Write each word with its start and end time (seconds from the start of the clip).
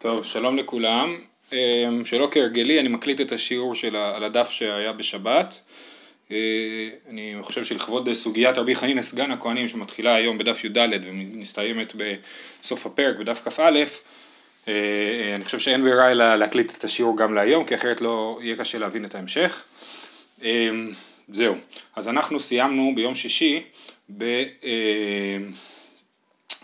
טוב, 0.00 0.24
שלום 0.24 0.58
לכולם. 0.58 1.18
אמ, 1.52 2.04
שלא 2.04 2.28
כהרגלי, 2.30 2.80
אני 2.80 2.88
מקליט 2.88 3.20
את 3.20 3.32
השיעור 3.32 3.74
של 3.74 3.96
על 3.96 4.24
הדף 4.24 4.50
שהיה 4.50 4.92
בשבת. 4.92 5.60
אה, 6.30 6.36
אני 7.08 7.34
חושב 7.40 7.64
שלכבוד 7.64 8.12
סוגיית 8.12 8.58
רבי 8.58 8.74
חנינא 8.74 9.02
סגן 9.02 9.30
הכהנים 9.30 9.68
שמתחילה 9.68 10.14
היום 10.14 10.38
בדף 10.38 10.64
י"ד 10.64 10.88
ומסתיימת 11.06 11.92
בסוף 11.96 12.86
הפרק 12.86 13.16
בדף 13.16 13.48
כ"א, 13.48 13.84
אה, 14.68 15.32
אני 15.34 15.44
חושב 15.44 15.58
שאין 15.58 15.82
ברירה 15.82 16.10
אלא 16.10 16.36
להקליט 16.36 16.76
את 16.78 16.84
השיעור 16.84 17.16
גם 17.16 17.34
להיום, 17.34 17.64
כי 17.64 17.74
אחרת 17.74 18.00
לא 18.00 18.38
יהיה 18.42 18.56
קשה 18.56 18.78
להבין 18.78 19.04
את 19.04 19.14
ההמשך. 19.14 19.64
אמ, 20.42 20.90
זהו, 21.28 21.54
אז 21.96 22.08
אנחנו 22.08 22.40
סיימנו 22.40 22.92
ביום 22.94 23.14
שישי 23.14 23.62
ב... 24.18 24.42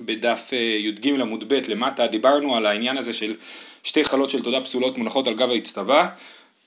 בדף 0.01 0.51
אה, 0.53 0.59
י"ג 0.59 1.21
עמוד 1.21 1.45
ב' 1.49 1.61
למטה, 1.69 2.07
דיברנו 2.07 2.57
על 2.57 2.67
העניין 2.67 2.97
הזה 2.97 3.13
של 3.13 3.35
שתי 3.83 4.05
חלות 4.05 4.31
של 4.31 4.43
תודה 4.43 4.61
פסולות 4.61 4.99
מונחות 4.99 5.27
על 5.27 5.35
גב 5.35 5.51
האצטבה, 5.51 6.09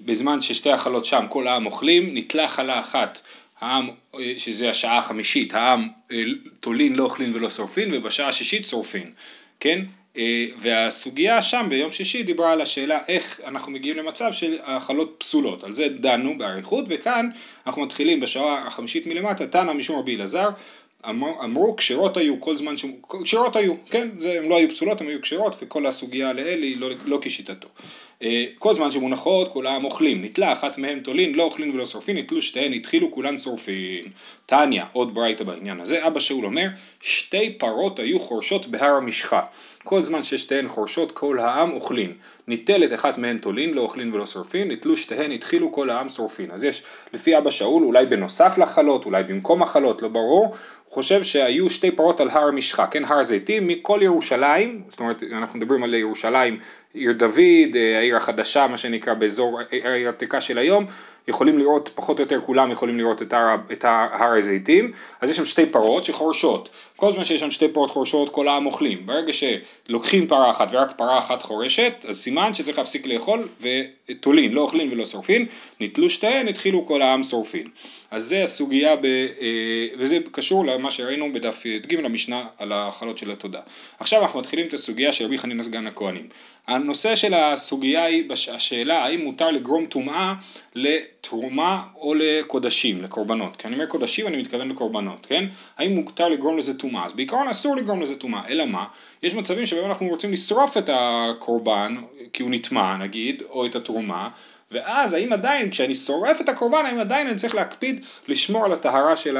בזמן 0.01 0.41
ששתי 0.41 0.71
החלות 0.71 1.05
שם 1.05 1.25
כל 1.29 1.47
העם 1.47 1.65
אוכלים, 1.65 2.09
נתלה 2.13 2.47
חלה 2.47 2.79
אחת, 2.79 3.21
העם, 3.61 3.89
אה, 4.15 4.33
שזה 4.37 4.69
השעה 4.69 4.97
החמישית, 4.97 5.53
העם 5.53 5.87
אה, 6.11 6.23
תולין 6.59 6.95
לא 6.95 7.03
אוכלים 7.03 7.35
ולא 7.35 7.49
שורפין, 7.49 7.93
ובשעה 7.93 8.29
השישית 8.29 8.65
שורפין, 8.65 9.07
כן? 9.59 9.81
והסוגיה 10.59 11.41
שם 11.41 11.65
ביום 11.69 11.91
שישי 11.91 12.23
דיברה 12.23 12.51
על 12.51 12.61
השאלה 12.61 12.99
איך 13.07 13.41
אנחנו 13.45 13.71
מגיעים 13.71 13.97
למצב 13.97 14.33
של 14.33 14.57
החלות 14.63 15.15
פסולות, 15.17 15.63
על 15.63 15.73
זה 15.73 15.87
דנו 15.89 16.37
באריכות, 16.37 16.85
וכאן 16.89 17.29
אנחנו 17.67 17.81
מתחילים 17.81 18.19
בשעה 18.19 18.67
החמישית 18.67 19.07
מלמטה, 19.07 19.47
תנא 19.47 19.73
משום 19.73 19.99
רבי 19.99 20.15
אלעזר, 20.15 20.49
אמר, 21.05 21.31
אמרו 21.43 21.75
כשרות 21.75 22.17
היו 22.17 22.41
כל 22.41 22.57
זמן 22.57 22.77
ש... 22.77 22.85
כשרות 23.23 23.55
היו, 23.55 23.73
כן, 23.89 24.09
זה, 24.19 24.37
הם 24.37 24.49
לא 24.49 24.57
היו 24.57 24.69
פסולות, 24.69 25.01
הם 25.01 25.07
היו 25.07 25.21
כשרות 25.21 25.55
וכל 25.61 25.85
הסוגיה 25.85 26.33
לאל 26.33 26.63
היא 26.63 26.77
לא, 26.77 26.89
לא 27.05 27.19
כשיטתו. 27.21 27.67
אה, 28.23 28.45
כל 28.59 28.73
זמן 28.73 28.91
שמונחות 28.91 29.47
כולם 29.47 29.85
אוכלים, 29.85 30.25
נתלה 30.25 30.53
אחת 30.53 30.77
מהם 30.77 30.99
תולין, 30.99 31.35
לא 31.35 31.43
אוכלים 31.43 31.75
ולא 31.75 31.85
שורפין, 31.85 32.17
נתלו 32.17 32.41
שתיהן, 32.41 32.73
התחילו 32.73 33.11
כולן 33.11 33.37
שורפין. 33.37 34.05
תניא, 34.45 34.83
עוד 34.93 35.13
ברייתא 35.13 35.43
בעניין 35.43 35.79
הזה, 35.79 36.07
אבא 36.07 36.19
שאול 36.19 36.45
אומר, 36.45 36.67
שתי 37.01 37.53
פרות 37.57 37.99
היו 37.99 38.19
חורשות 38.19 38.67
בהר 38.67 38.93
המשחה. 38.93 39.41
כל 39.83 40.01
זמן 40.01 40.23
ששתיהן 40.23 40.67
חורשות 40.67 41.11
כל 41.11 41.39
העם 41.39 41.73
אוכלים. 41.73 42.13
ניטלת 42.47 42.93
אחת 42.93 43.17
מהן 43.17 43.37
תולין, 43.37 43.73
לא 43.73 43.81
אוכלים 43.81 44.13
ולא 44.13 44.25
שורפין, 44.25 44.71
נתלו 44.71 44.97
שתיהן, 44.97 45.31
התחילו 45.31 45.71
כל 45.71 45.89
העם 45.89 46.09
שורפין. 46.09 46.51
אז 46.51 46.63
יש, 46.63 46.83
לפי 47.13 47.37
אבא 47.37 47.49
שאול, 47.49 47.83
אולי 47.83 48.05
בנוסף 48.05 48.57
לחלות, 48.57 49.05
אולי 49.05 49.23
במקום 49.23 49.63
החלות, 49.63 50.01
לא 50.01 50.07
ברור, 50.07 50.55
חושב 50.89 51.23
שהיו 51.23 51.69
שתי 51.69 51.91
פרות 51.91 52.19
על 52.19 52.29
הר 52.29 52.47
המשחה, 52.47 52.87
כן, 52.87 53.05
הר 53.05 53.23
זיתים, 53.23 53.67
מכל 53.67 53.99
ירושלים, 54.01 54.81
זאת 54.87 54.99
אומרת, 54.99 55.23
אנחנו 55.31 55.59
מדברים 55.59 55.83
על 55.83 55.93
ירושלים, 55.93 56.59
עיר 56.97 57.11
דוד, 57.11 57.75
אה, 57.75 57.97
העיר 57.97 58.17
החדשה, 58.17 58.67
מה 58.67 58.77
שנקרא, 58.77 59.13
באזור 59.13 59.59
העיר 59.71 60.07
העתיקה 60.07 60.41
של 60.41 60.57
היום, 60.57 60.85
יכולים 61.27 61.59
לראות, 61.59 61.89
פחות 61.95 62.19
או 62.19 62.23
יותר 62.23 62.41
כולם 62.45 62.71
יכולים 62.71 62.97
לראות 62.97 63.21
את 63.21 63.33
הר, 63.33 63.55
את 63.71 63.85
הר 63.85 64.33
הזיתים, 64.37 64.91
אז 65.21 65.29
יש 65.29 65.37
שם 65.37 65.45
שתי 65.45 65.65
פרות 65.65 66.05
שחורשות, 66.05 66.69
כל 66.95 67.13
זמן 67.13 67.23
שיש 67.23 67.39
שם 67.39 67.51
שתי 67.51 67.67
פרות 67.67 67.91
חורשות 67.91 68.29
כל 68.29 68.47
העם 68.47 68.65
אוכלים, 68.65 69.05
ברגע 69.05 69.33
שלוקחים 69.33 70.27
פרה 70.27 70.49
אחת 70.49 70.67
ורק 70.71 70.97
פרה 70.97 71.19
אחת 71.19 71.41
חורשת, 71.41 71.93
אז 72.07 72.17
סימן 72.17 72.53
שצריך 72.53 72.77
להפסיק 72.77 73.07
לאכול 73.07 73.47
ותולין, 73.61 74.53
לא 74.53 74.61
אוכלים 74.61 74.89
ולא 74.91 75.05
שורפין, 75.05 75.45
נתלו 75.79 76.09
שתיהן, 76.09 76.47
התחילו 76.47 76.85
כל 76.85 77.01
העם 77.01 77.23
שורפין. 77.23 77.67
אז 78.11 78.23
זה 78.23 78.43
הסוגיה, 78.43 78.95
ב, 78.95 79.05
אה, 79.05 79.87
וזה 79.97 80.17
קשור 80.31 80.65
למה 80.65 80.91
שראינו 80.91 81.33
בדף 81.33 81.65
י"ג 81.65 81.93
למשנה 81.93 82.45
על 82.57 82.71
החלות 82.73 83.17
של 83.17 83.31
התודה. 83.31 83.59
עכשיו 83.99 84.21
אנחנו 84.21 84.39
מתחילים 84.39 84.67
את 84.67 84.73
הסוגיה 84.73 85.13
של 85.13 85.25
רבי 85.25 85.37
חנינא 85.37 85.63
סגן 85.63 85.87
הכהנים. 85.87 86.29
הנושא 86.87 87.15
של 87.15 87.33
הסוגיה 87.33 88.03
היא 88.03 88.23
השאלה 88.53 89.03
האם 89.05 89.23
מותר 89.23 89.51
לגרום 89.51 89.85
טומאה 89.85 90.33
לתרומה 90.75 91.83
או 91.95 92.13
לקודשים, 92.13 93.01
לקורבנות. 93.01 93.55
כי 93.55 93.67
אני 93.67 93.75
אומר 93.75 93.85
קודשים 93.85 94.27
אני 94.27 94.37
מתכוון 94.37 94.69
לקורבנות, 94.69 95.25
כן? 95.25 95.45
האם 95.77 95.91
מותר 95.95 96.29
לגרום 96.29 96.57
לזה 96.57 96.73
טומאה? 96.73 97.05
אז 97.05 97.13
בעיקרון 97.13 97.47
אסור 97.47 97.75
לגרום 97.75 98.01
לזה 98.01 98.15
טומאה, 98.15 98.41
אלא 98.49 98.65
מה? 98.65 98.85
יש 99.23 99.33
מצבים 99.33 99.65
שבהם 99.65 99.85
אנחנו 99.85 100.07
רוצים 100.07 100.31
לשרוף 100.31 100.77
את 100.77 100.89
הקורבן 100.93 101.95
כי 102.33 102.43
הוא 102.43 102.51
נטמע 102.51 102.97
נגיד, 102.97 103.43
או 103.49 103.65
את 103.65 103.75
התרומה, 103.75 104.29
ואז 104.71 105.13
האם 105.13 105.33
עדיין, 105.33 105.69
כשאני 105.69 105.95
שורף 105.95 106.41
את 106.41 106.49
הקורבן, 106.49 106.85
האם 106.85 106.99
עדיין 106.99 107.27
אני 107.27 107.35
צריך 107.35 107.55
להקפיד 107.55 108.05
לשמור 108.27 108.65
על 108.65 108.73
הטהרה 108.73 109.15
של 109.15 109.37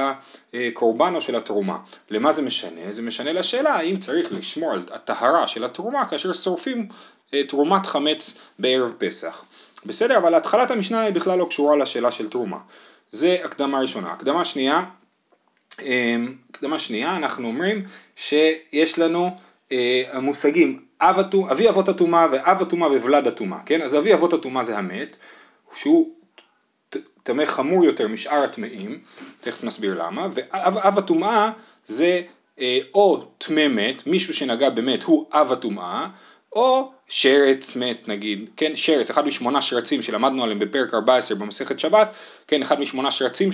הקורבן 0.54 1.16
או 1.16 1.22
של 1.22 1.36
התרומה. 1.36 1.78
למה 2.10 2.32
זה 2.32 2.42
משנה? 2.42 2.82
זה 2.92 3.02
משנה 3.02 3.34
לשאלה 3.34 3.76
האם 3.76 3.96
צריך 3.96 4.34
לשמור 4.34 4.72
על 4.72 4.84
הטהרה 4.92 5.48
של 5.48 5.64
התרומה 5.64 6.06
כאשר 6.06 6.34
שורפים 6.34 6.88
תרומת 7.48 7.86
חמץ 7.86 8.34
בערב 8.60 8.94
פסח. 8.98 9.46
בסדר, 9.86 10.18
אבל 10.18 10.36
התחלת 10.36 10.72
המשנה 10.72 11.02
היא 11.02 11.14
בכלל 11.14 11.40
לא 11.40 11.46
קשורה 11.46 11.76
לשאלה 11.76 12.12
של 12.12 12.30
תרומה. 12.30 12.58
זה 13.12 13.38
הקדמה 13.44 13.80
ראשונה. 13.80 14.12
הקדמה 14.12 14.46
שנייה, 14.46 14.84
אמ, 15.82 16.36
הקדמה 16.50 16.80
שנייה, 16.80 17.16
אנחנו 17.16 17.48
אומרים 17.48 17.86
שיש 18.16 19.00
לנו 19.00 19.36
אה, 19.72 20.04
המושגים 20.12 20.86
אב, 21.02 21.20
אבי 21.52 21.70
אבות 21.70 21.90
הטומאה 21.90 22.28
ואב 22.32 22.62
הטומאה 22.62 22.90
וולד 22.90 23.28
הטומאה, 23.28 23.60
כן? 23.66 23.82
אז 23.82 23.96
אבי 23.96 24.14
אבות 24.14 24.34
הטומאה 24.34 24.64
זה 24.64 24.78
המת, 24.78 25.18
שהוא 25.74 26.10
טמא 27.24 27.46
חמור 27.46 27.86
יותר 27.86 28.08
משאר 28.08 28.44
הטמאים, 28.44 29.00
תכף 29.42 29.64
נסביר 29.64 30.04
למה, 30.04 30.28
ואב 30.32 30.98
הטומאה 30.98 31.52
זה 31.86 32.22
אה, 32.60 32.80
או 32.94 33.24
טמא 33.38 33.68
מת, 33.68 34.08
מישהו 34.08 34.34
שנגע 34.34 34.70
במת 34.70 35.04
הוא 35.04 35.26
אב 35.32 35.52
הטומאה, 35.52 36.08
או 36.58 36.92
שרץ 37.10 37.76
מת 37.76 38.08
נגיד, 38.08 38.50
כן, 38.58 38.76
שרץ, 38.76 39.10
אחד 39.10 39.26
משמונה 39.26 39.62
שרצים 39.62 40.02
שלמדנו 40.02 40.44
עליהם 40.44 40.60
בפרק 40.60 40.94
14 40.94 41.38
במסכת 41.38 41.80
שבת, 41.80 42.16
כן, 42.48 42.62
אחד 42.62 42.80
משמונה 42.80 43.12
שרצים 43.12 43.50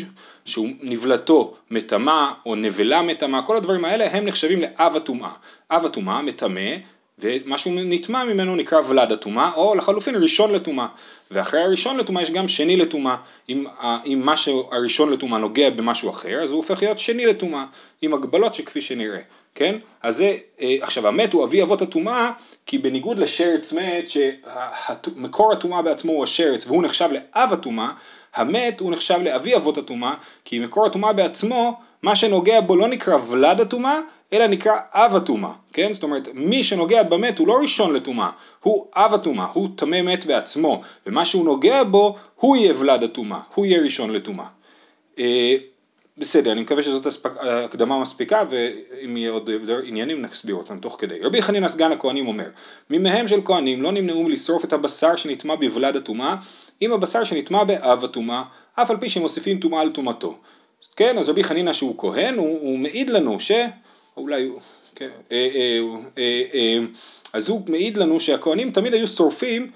שהוא 0.46 0.68
נבלתו 0.82 1.56
מטמא 1.72 2.32
או 2.46 2.56
נבלה 2.56 3.02
מטמא, 3.02 3.40
כל 3.46 3.58
הדברים 3.58 3.86
האלה 3.86 4.12
הם 4.12 4.26
נחשבים 4.26 4.62
לאב 4.62 4.96
הטומאה. 4.96 5.32
אב 5.72 5.86
הטומאה 5.86 6.22
מטמא 6.22 6.72
ומה 7.20 7.58
שהוא 7.58 7.74
נטמא 7.76 8.24
ממנו 8.24 8.56
נקרא 8.56 8.82
ולד 8.88 9.12
הטומאה, 9.12 9.52
או 9.56 9.76
לחלופין 9.76 10.16
ראשון 10.16 10.54
לטומאה. 10.54 10.88
ואחרי 11.34 11.62
הראשון 11.62 11.98
לטומאה 11.98 12.24
יש 12.24 12.32
גם 12.32 12.48
שני 12.48 12.78
לטומאה. 12.78 13.16
אם, 13.50 13.66
אם 14.06 14.22
משהו 14.24 14.70
הראשון 14.72 15.12
לטומאה 15.12 15.40
נוגע 15.40 15.70
במשהו 15.70 16.10
אחר, 16.10 16.44
אז 16.44 16.52
הוא 16.52 16.58
הופך 16.58 16.82
להיות 16.82 17.00
שני 17.00 17.26
לטומאה, 17.26 17.66
עם 18.02 18.14
הגבלות 18.14 18.56
שכפי 18.56 18.82
שנראה, 18.82 19.20
כן? 19.56 19.76
אז 20.02 20.18
זה, 20.18 20.38
אה, 20.62 20.76
עכשיו 20.82 21.08
המת 21.08 21.34
הוא 21.34 21.44
אבי 21.44 21.62
אבות 21.62 21.82
הטומאה, 21.82 22.32
כי 22.66 22.78
בניגוד 22.78 23.20
לשרץ 23.20 23.74
מת, 23.74 24.10
שמקור 24.10 25.52
הטומאה 25.52 25.82
בעצמו 25.82 26.12
הוא 26.12 26.24
השרץ, 26.24 26.68
והוא 26.68 26.84
נחשב 26.84 27.10
לאב 27.12 27.54
הטומאה, 27.54 27.90
המת 28.36 28.80
הוא 28.80 28.92
נחשב 28.92 29.20
לאבי 29.24 29.56
אבות 29.56 29.78
הטומאה, 29.78 30.14
כי 30.46 30.60
מקור 30.60 30.86
הטומאה 30.86 31.14
בעצמו, 31.14 31.80
מה 32.04 32.16
שנוגע 32.16 32.62
בו 32.62 32.76
לא 32.76 32.88
נקרא 32.88 33.18
ולד 33.30 33.62
הטומאה, 33.62 34.00
אלא 34.34 34.48
נקרא 34.48 34.74
אב 34.92 35.16
הטומאה, 35.16 35.52
כן? 35.74 35.94
זאת 35.94 36.04
אומרת, 36.04 36.28
מי 36.34 36.64
שנוגע 36.64 37.04
במת 37.04 37.40
הוא 37.40 37.48
לא 37.48 37.58
ראשון 37.62 37.94
לטומאה, 37.94 38.30
הוא 38.60 38.88
אב 38.96 39.14
הטומאה, 39.14 39.46
הוא 39.54 39.70
טמא 39.76 40.02
מת 40.02 40.26
בעצמו, 40.26 40.82
ומה 41.06 41.26
שהוא 41.26 41.46
נוגע 41.46 41.84
בו, 41.84 42.16
הוא 42.36 42.56
יהיה 42.56 42.74
ולד 42.80 43.04
הטומאה, 43.04 43.40
הוא 43.56 43.66
יהיה 43.66 43.82
ראשון 43.82 44.10
לטומאה. 44.10 44.46
אה, 45.20 45.56
בסדר, 46.18 46.52
אני 46.52 46.62
מקווה 46.62 46.84
שזאת 46.84 47.28
הקדמה 47.40 48.02
מספיקה, 48.02 48.44
ואם 48.50 49.18
יהיה 49.18 49.32
עוד 49.32 49.50
עניינים 49.86 50.22
נסביר 50.22 50.56
אותם 50.56 50.80
תוך 50.80 50.96
כדי. 51.00 51.20
רבי 51.20 51.42
חנינא 51.42 51.68
סגן 51.68 51.92
הכהנים 51.92 52.28
אומר, 52.28 52.48
מימיהם 52.90 53.28
של 53.28 53.42
כהנים 53.46 53.82
לא 53.82 53.92
נמנעו 53.92 54.30
לשרוף 54.30 54.66
את 54.66 54.74
הבשר 54.74 55.16
שנטמע 55.16 55.56
בוולד 55.56 55.96
הטומאה, 55.96 56.36
אם 56.82 56.94
הבשר 56.94 57.24
שנטמע 57.24 57.64
באב 57.64 58.04
הטומאה, 58.04 58.44
אף 58.76 58.92
על 58.92 58.98
פי 58.98 59.10
שמוסיפים 59.10 59.60
טומאה 59.60 59.82
על 59.82 59.92
טומאתו. 59.92 60.38
כן, 60.96 61.18
אז 61.18 61.30
רבי 61.30 61.44
חנינא 61.44 61.74
שהוא 61.74 61.96
כהן, 61.98 62.36
הוא, 62.36 62.60
הוא 62.62 62.80
מעיד 62.80 63.10
לנו 63.10 63.40
ש... 63.40 63.52
אולי 64.18 64.44
הוא... 64.44 64.60
כן, 64.96 65.10
אה, 65.32 65.48
אה, 66.18 66.42
אה, 66.54 66.80
אז 67.34 67.50
הוא 67.50 67.62
מעיד 67.68 67.98
לנו 67.98 68.20
שהכהנים 68.20 68.72
תמיד 68.72 68.94
היו 68.94 69.08
שורפים 69.08 69.72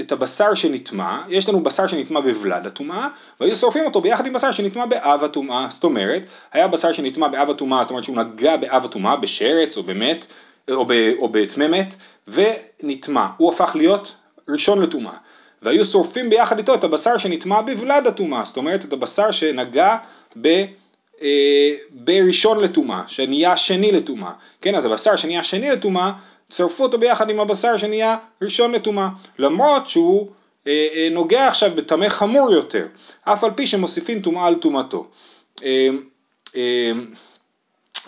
את 0.00 0.12
הבשר 0.12 0.54
שנטמע, 0.54 1.22
יש 1.28 1.48
לנו 1.48 1.62
בשר 1.62 1.86
שנטמע 1.86 2.20
בוולד 2.20 2.66
הטומאה, 2.66 3.08
והיו 3.40 3.56
שורפים 3.56 3.84
אותו 3.84 4.00
ביחד 4.00 4.26
עם 4.26 4.32
בשר 4.32 4.50
שנטמע 4.50 4.86
באב 4.86 5.24
הטומאה, 5.24 5.66
זאת 5.70 5.84
אומרת, 5.84 6.22
היה 6.52 6.68
בשר 6.68 6.92
שנטמע 6.92 7.28
באב 7.28 7.50
הטומאה, 7.50 7.82
זאת 7.82 7.90
אומרת 7.90 8.04
שהוא 8.04 8.16
נגע 8.16 8.56
באב 8.56 8.84
הטומאה, 8.84 9.16
בשרץ 9.16 9.76
או 9.76 9.82
במת, 9.82 10.26
או 10.70 11.28
בטמא 11.30 11.68
מת, 11.68 11.94
ונטמע, 12.28 13.26
הוא 13.36 13.52
הפך 13.52 13.72
להיות 13.74 14.12
ראשון 14.48 14.82
לטומאה. 14.82 15.16
והיו 15.62 15.84
שורפים 15.84 16.30
ביחד 16.30 16.58
איתו 16.58 16.74
את 16.74 16.84
הבשר 16.84 17.16
שנטמע 17.16 17.60
בוולד 17.60 18.06
הטומאה, 18.06 18.44
זאת 18.44 18.56
אומרת 18.56 18.84
את 18.84 18.92
הבשר 18.92 19.30
שנגע 19.30 19.96
ב... 20.40 20.64
אה, 21.22 21.74
בראשון 21.90 22.60
לטומאה, 22.60 23.02
שנהיה 23.06 23.56
שני 23.56 23.92
לטומאה, 23.92 24.30
כן, 24.60 24.74
אז 24.74 24.86
הבשר 24.86 25.16
שנהיה 25.16 25.42
שני 25.42 25.70
לטומאה, 25.70 26.12
צרפו 26.50 26.82
אותו 26.82 26.98
ביחד 26.98 27.30
עם 27.30 27.40
הבשר 27.40 27.76
שנהיה 27.76 28.16
ראשון 28.42 28.72
לטומאה, 28.72 29.08
למרות 29.38 29.88
שהוא 29.88 30.30
אה, 30.66 30.86
אה, 30.94 31.08
נוגע 31.10 31.48
עכשיו 31.48 31.70
בטמא 31.74 32.08
חמור 32.08 32.52
יותר, 32.52 32.86
אף 33.24 33.44
על 33.44 33.50
פי 33.50 33.66
שמוסיפים 33.66 34.22
טומאה 34.22 34.46
על 34.46 34.54
טומאתו. 34.54 35.06
אה, 35.64 35.88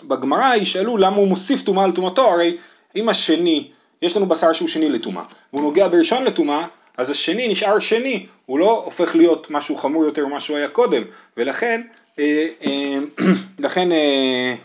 בגמרא 0.03 0.55
ישאלו 0.55 0.97
למה 0.97 1.15
הוא 1.15 1.27
מוסיף 1.27 1.61
טומאה 1.61 1.83
על 1.85 1.91
טומאתו, 1.91 2.27
הרי 2.33 2.57
אם 2.95 3.09
השני 3.09 3.71
יש 4.01 4.17
לנו 4.17 4.25
בשר 4.25 4.53
שהוא 4.53 4.67
שני 4.67 4.89
לטומאה, 4.89 5.23
והוא 5.53 5.63
נוגע 5.63 5.87
בראשון 5.87 6.23
לטומאה, 6.23 6.67
אז 6.97 7.09
השני 7.09 7.47
נשאר 7.47 7.79
שני, 7.79 8.25
הוא 8.45 8.59
לא 8.59 8.81
הופך 8.85 9.15
להיות 9.15 9.51
משהו 9.51 9.77
חמור 9.77 10.05
יותר 10.05 10.25
ממה 10.25 10.39
שהוא 10.39 10.57
היה 10.57 10.67
קודם, 10.67 11.03
ולכן, 11.37 11.81
אה, 11.81 11.87
אה, 11.91 11.98
לכן 13.59 13.91
אה, 13.91 14.55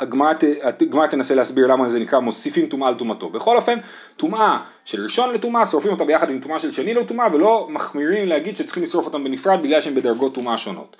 הגמרא 0.00 1.06
תנסה 1.06 1.34
להסביר 1.34 1.66
למה 1.66 1.88
זה 1.88 2.00
נקרא 2.00 2.18
מוסיפים 2.18 2.66
טומאה 2.66 2.88
על 2.88 2.94
טומאתו. 2.94 3.28
בכל 3.28 3.56
אופן, 3.56 3.78
טומאה 4.16 4.58
של 4.84 5.02
ראשון 5.02 5.34
לטומאה, 5.34 5.66
שורפים 5.66 5.90
אותה 5.90 6.04
ביחד 6.04 6.30
עם 6.30 6.40
טומאה 6.40 6.58
של 6.58 6.72
שני 6.72 6.94
לטומאה, 6.94 7.26
ולא 7.32 7.68
מחמירים 7.70 8.28
להגיד 8.28 8.56
שצריכים 8.56 8.82
לשרוף 8.82 9.06
אותם 9.06 9.24
בנפרד 9.24 9.62
בגלל 9.62 9.80
שהם 9.80 9.94
בדרגות 9.94 10.34
טומאה 10.34 10.58
שונות. 10.58 10.96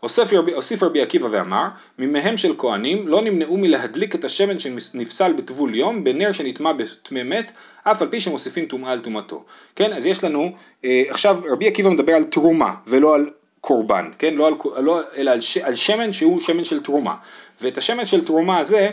הוסיף 0.00 0.82
רבי 0.82 1.02
עקיבא 1.02 1.28
ואמר, 1.30 1.68
מימיהם 1.98 2.36
של 2.36 2.54
כהנים 2.58 3.08
לא 3.08 3.22
נמנעו 3.22 3.56
מלהדליק 3.56 4.14
את 4.14 4.24
השמן 4.24 4.58
שנפסל 4.58 5.32
בטבול 5.32 5.74
יום 5.74 6.04
בנר 6.04 6.32
שנטמע 6.32 6.72
בטמא 6.72 7.22
מת, 7.22 7.52
אף 7.84 8.02
על 8.02 8.08
פי 8.08 8.20
שמוסיפים 8.20 8.66
טומאה 8.66 8.92
על 8.92 8.98
טומאתו. 8.98 9.44
כן, 9.76 9.92
אז 9.92 10.06
יש 10.06 10.24
לנו, 10.24 10.52
אה, 10.84 11.02
עכשיו 11.08 11.40
רבי 11.52 11.68
עקיבא 11.68 11.90
מדבר 11.90 12.12
על 12.12 12.24
תרומה 12.24 12.74
ולא 12.86 13.14
על 13.14 13.30
קורבן, 13.62 14.10
כן, 14.18 14.34
לא 14.34 14.46
על, 14.46 14.54
לא, 14.84 15.00
אלא 15.16 15.30
על, 15.30 15.40
ש, 15.40 15.56
על 15.56 15.74
שמן 15.74 16.12
שהוא 16.12 16.40
שמן 16.40 16.64
של 16.64 16.82
תרומה. 16.82 17.14
ואת 17.60 17.78
השמן 17.78 18.06
של 18.06 18.24
תרומה 18.24 18.58
הזה, 18.58 18.90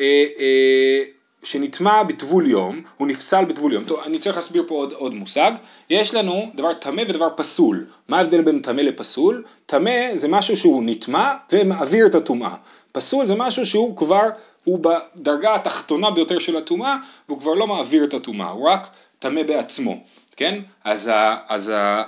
אה, 0.00 0.24
אה, 0.38 1.02
שנטמע 1.42 2.02
בטבול 2.02 2.50
יום, 2.50 2.82
הוא 2.96 3.08
נפסל 3.08 3.44
בטבול 3.44 3.72
יום. 3.72 3.84
טוב, 3.84 4.00
אני 4.06 4.18
צריך 4.18 4.36
להסביר 4.36 4.64
פה 4.66 4.74
עוד, 4.74 4.92
עוד 4.92 5.14
מושג. 5.14 5.52
יש 5.90 6.14
לנו 6.14 6.50
דבר 6.54 6.74
טמא 6.74 7.02
ודבר 7.08 7.28
פסול. 7.36 7.86
מה 8.08 8.18
ההבדל 8.18 8.42
בין 8.42 8.60
טמא 8.60 8.80
לפסול? 8.80 9.44
טמא 9.66 10.16
זה 10.16 10.28
משהו 10.28 10.56
שהוא 10.56 10.82
נטמע 10.86 11.32
ומעביר 11.52 12.06
את 12.06 12.14
הטומאה. 12.14 12.54
פסול 12.92 13.26
זה 13.26 13.34
משהו 13.34 13.66
שהוא 13.66 13.96
כבר, 13.96 14.28
הוא 14.64 14.78
בדרגה 14.82 15.54
התחתונה 15.54 16.10
ביותר 16.10 16.38
של 16.38 16.56
הטומאה, 16.56 16.96
והוא 17.28 17.40
כבר 17.40 17.54
לא 17.54 17.66
מעביר 17.66 18.04
את 18.04 18.14
הטומאה, 18.14 18.48
הוא 18.48 18.68
רק 18.68 18.88
טמא 19.18 19.42
בעצמו, 19.42 20.04
כן? 20.36 20.60
אז, 20.84 21.08
ה, 21.08 21.36
אז, 21.48 21.68
ה, 21.68 22.02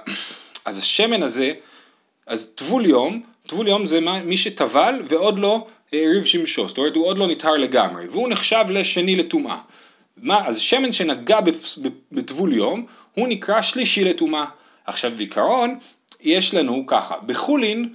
אז 0.65 0.79
השמן 0.79 1.23
הזה, 1.23 1.53
אז 2.27 2.55
טבול 2.55 2.87
יום, 2.87 3.23
טבול 3.47 3.69
יום 3.69 3.87
זה 3.87 4.01
מי 4.01 4.37
שטבל 4.37 5.03
ועוד 5.09 5.39
לא 5.39 5.67
ריב 5.93 6.25
שמשו, 6.25 6.69
זאת 6.69 6.79
אומרת 6.79 6.97
הוא 6.97 7.07
עוד 7.07 7.19
לא 7.19 7.27
נטהר 7.27 7.57
לגמרי, 7.57 8.07
והוא 8.11 8.29
נחשב 8.29 8.65
לשני 8.69 9.17
לטומאה. 9.17 9.59
מה, 10.17 10.47
אז 10.47 10.59
שמן 10.61 10.93
שנגע 10.93 11.39
בטבול 12.13 12.55
יום, 12.55 12.87
הוא 13.15 13.29
נקרא 13.29 13.63
שלישי 13.63 14.05
לטומאה. 14.05 14.45
עכשיו 14.87 15.13
בעיקרון, 15.17 15.79
יש 16.21 16.55
לנו 16.55 16.85
ככה, 16.87 17.15
בחולין, 17.27 17.95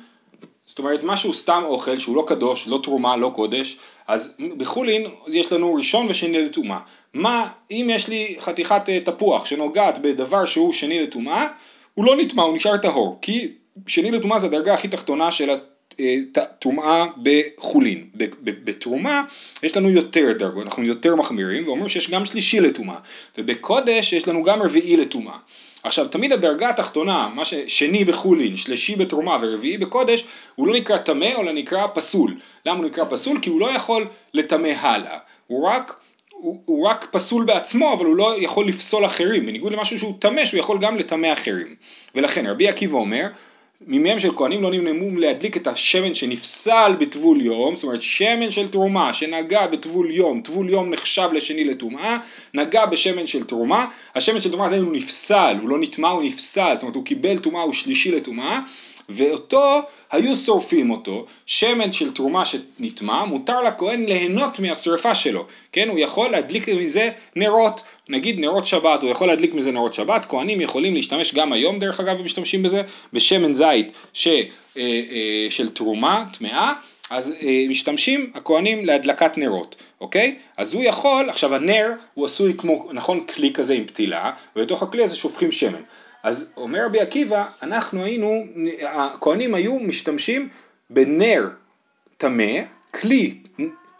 זאת 0.66 0.80
אומרת 0.80 1.04
משהו 1.04 1.34
סתם 1.34 1.62
אוכל 1.66 1.98
שהוא 1.98 2.16
לא 2.16 2.24
קדוש, 2.28 2.68
לא 2.68 2.80
תרומה, 2.84 3.18
לא 3.18 3.32
קודש, 3.36 3.78
אז 4.08 4.38
בחולין 4.58 5.06
יש 5.28 5.52
לנו 5.52 5.74
ראשון 5.74 6.08
ושני 6.10 6.42
לטומאה. 6.42 6.80
מה, 7.14 7.50
אם 7.72 7.88
יש 7.92 8.08
לי 8.08 8.36
חתיכת 8.40 8.82
אה, 8.90 9.00
תפוח 9.00 9.46
שנוגעת 9.46 10.00
בדבר 10.02 10.46
שהוא 10.46 10.74
שני 10.74 11.04
לטומאה, 11.04 11.48
הוא 11.94 12.06
לא 12.06 12.16
נטמע, 12.18 12.44
הוא 12.44 12.56
נשאר 12.56 12.78
טהור, 12.78 13.20
כי 13.22 13.52
שני 13.88 14.12
לטומאה 14.12 14.40
זה 14.40 14.48
הדרגה 14.48 14.74
הכי 14.74 14.88
תחתונה 14.88 15.32
של 15.32 15.50
טומאה 16.60 17.06
בחולין. 17.24 18.08
בתרומה 18.42 19.22
יש 19.64 19.78
לנו 19.78 19.90
יותר 19.90 20.34
דרגות, 20.40 20.66
אנחנו 20.66 20.84
יותר 20.84 21.16
מחמירים 21.16 21.68
ואומרים 21.68 21.90
שיש 21.90 22.10
גם 22.10 22.26
שלישי 22.26 22.60
לטומאה, 22.60 22.96
ובקודש 23.38 24.14
יש 24.14 24.28
לנו 24.28 24.44
גם 24.44 24.62
רביעי 24.62 24.98
לטומאה. 24.98 25.38
עכשיו 25.84 26.08
תמיד 26.08 26.34
הדרגה 26.34 26.70
התחתונה, 26.70 27.30
מה 27.36 27.46
ששני 27.46 28.06
בחולין, 28.06 28.58
שלישי 28.58 28.96
בתרומה 28.96 29.38
ורביעי 29.42 29.78
בקודש, 29.78 30.26
הוא 30.56 30.68
לא 30.68 30.74
נקרא 30.74 30.98
טמא 30.98 31.30
אלא 31.40 31.52
נקרא 31.52 31.88
פסול. 31.94 32.36
למה 32.66 32.78
הוא 32.78 32.86
נקרא 32.86 33.06
פסול? 33.10 33.40
כי 33.42 33.50
הוא 33.50 33.62
לא 33.62 33.72
יכול 33.72 34.08
לטמא 34.34 34.68
הלאה, 34.68 35.18
הוא 35.48 35.68
רק 35.68 35.94
הוא, 36.30 36.62
הוא 36.66 36.88
רק 36.88 37.08
פסול 37.12 37.46
בעצמו, 37.46 37.94
אבל 37.94 38.06
הוא 38.06 38.16
לא 38.16 38.36
יכול 38.38 38.68
לפסול 38.68 39.06
אחרים, 39.06 39.46
בניגוד 39.46 39.72
למשהו 39.72 40.00
שהוא 40.00 40.16
טמא, 40.20 40.46
שהוא 40.46 40.60
יכול 40.60 40.78
גם 40.82 40.98
לטמא 40.98 41.34
אחרים. 41.34 41.76
ולכן 42.16 42.48
רבי 42.48 42.68
עקיבא 42.68 42.98
אומר, 42.98 43.28
מימיהם 43.88 44.20
של 44.20 44.36
כהנים 44.36 44.64
לא 44.64 44.72
נמנעו 44.72 45.18
להדליק 45.18 45.58
את 45.58 45.68
השמן 45.68 46.14
שנפסל 46.14 46.96
בטבול 47.00 47.42
יום, 47.42 47.76
זאת 47.76 47.84
אומרת 47.84 48.02
שמן 48.02 48.52
של 48.52 48.68
תרומה 48.68 49.14
שנגע 49.14 49.68
בטבול 49.68 50.12
יום, 50.12 50.42
טבול 50.42 50.70
יום 50.70 50.90
נחשב 50.94 51.30
לשני 51.34 51.64
לטומאה, 51.64 52.18
נגע 52.54 52.86
בשמן 52.86 53.28
של 53.28 53.44
תרומה, 53.44 53.86
השמן 54.16 54.42
של 54.42 54.50
תרומה 54.50 54.66
הזה 54.66 54.78
הוא 54.78 54.94
נפסל, 54.94 55.58
הוא 55.62 55.70
לא 55.70 55.80
נטמע, 55.80 56.10
הוא 56.10 56.24
נפסל, 56.24 56.72
זאת 56.76 56.82
אומרת 56.82 56.96
הוא 56.96 57.06
קיבל 57.06 57.38
טומאה, 57.38 57.62
הוא 57.62 57.74
שלישי 57.74 58.12
לטומאה, 58.12 58.60
ואותו 59.10 59.82
היו 60.12 60.36
שורפים 60.36 60.92
אותו, 60.92 61.26
שמן 61.46 61.92
של 61.92 62.14
תרומה 62.14 62.44
שנטמע, 62.46 63.26
מותר 63.26 63.62
לכהן 63.62 64.06
ליהנות 64.06 64.60
מהשרפה 64.60 65.16
שלו, 65.16 65.46
כן, 65.72 65.90
הוא 65.90 66.00
יכול 66.00 66.32
להדליק 66.32 66.68
מזה 66.68 67.10
נרות, 67.36 67.82
נגיד 68.10 68.40
נרות 68.40 68.66
שבת, 68.66 69.02
הוא 69.02 69.10
יכול 69.10 69.28
להדליק 69.28 69.54
מזה 69.54 69.72
נרות 69.72 69.94
שבת, 69.94 70.26
כהנים 70.26 70.62
יכולים 70.62 70.94
להשתמש 70.94 71.34
גם 71.34 71.54
היום 71.54 71.80
דרך 71.80 72.00
אגב, 72.00 72.18
הם 72.18 72.26
משתמשים 72.26 72.64
בזה, 72.64 72.82
בשמן 73.14 73.54
זית 73.54 73.92
ש, 74.14 74.28
אה, 74.28 74.42
אה, 74.78 75.48
של 75.50 75.70
תרומה, 75.70 76.26
טמאה, 76.38 76.74
אז 77.12 77.36
אה, 77.42 77.66
משתמשים 77.70 78.32
הכהנים 78.34 78.86
להדלקת 78.86 79.38
נרות, 79.38 79.76
אוקיי? 80.02 80.36
אז 80.58 80.74
הוא 80.74 80.84
יכול, 80.84 81.30
עכשיו 81.30 81.56
הנר 81.56 81.92
הוא 82.14 82.26
עשוי 82.26 82.54
כמו, 82.58 82.90
נכון, 82.94 83.26
כלי 83.26 83.54
כזה 83.54 83.74
עם 83.74 83.86
פתילה, 83.86 84.32
ובתוך 84.56 84.84
הכלי 84.84 85.04
הזה 85.04 85.16
שופכים 85.16 85.52
שמן. 85.52 85.82
אז 86.24 86.52
אומר 86.58 86.86
רבי 86.86 87.00
עקיבא, 87.00 87.46
אנחנו 87.64 88.04
היינו, 88.04 88.44
הכהנים 88.82 89.54
היו 89.54 89.80
משתמשים 89.80 90.50
בנר 90.90 91.50
טמא, 92.18 92.62
כלי 93.02 93.40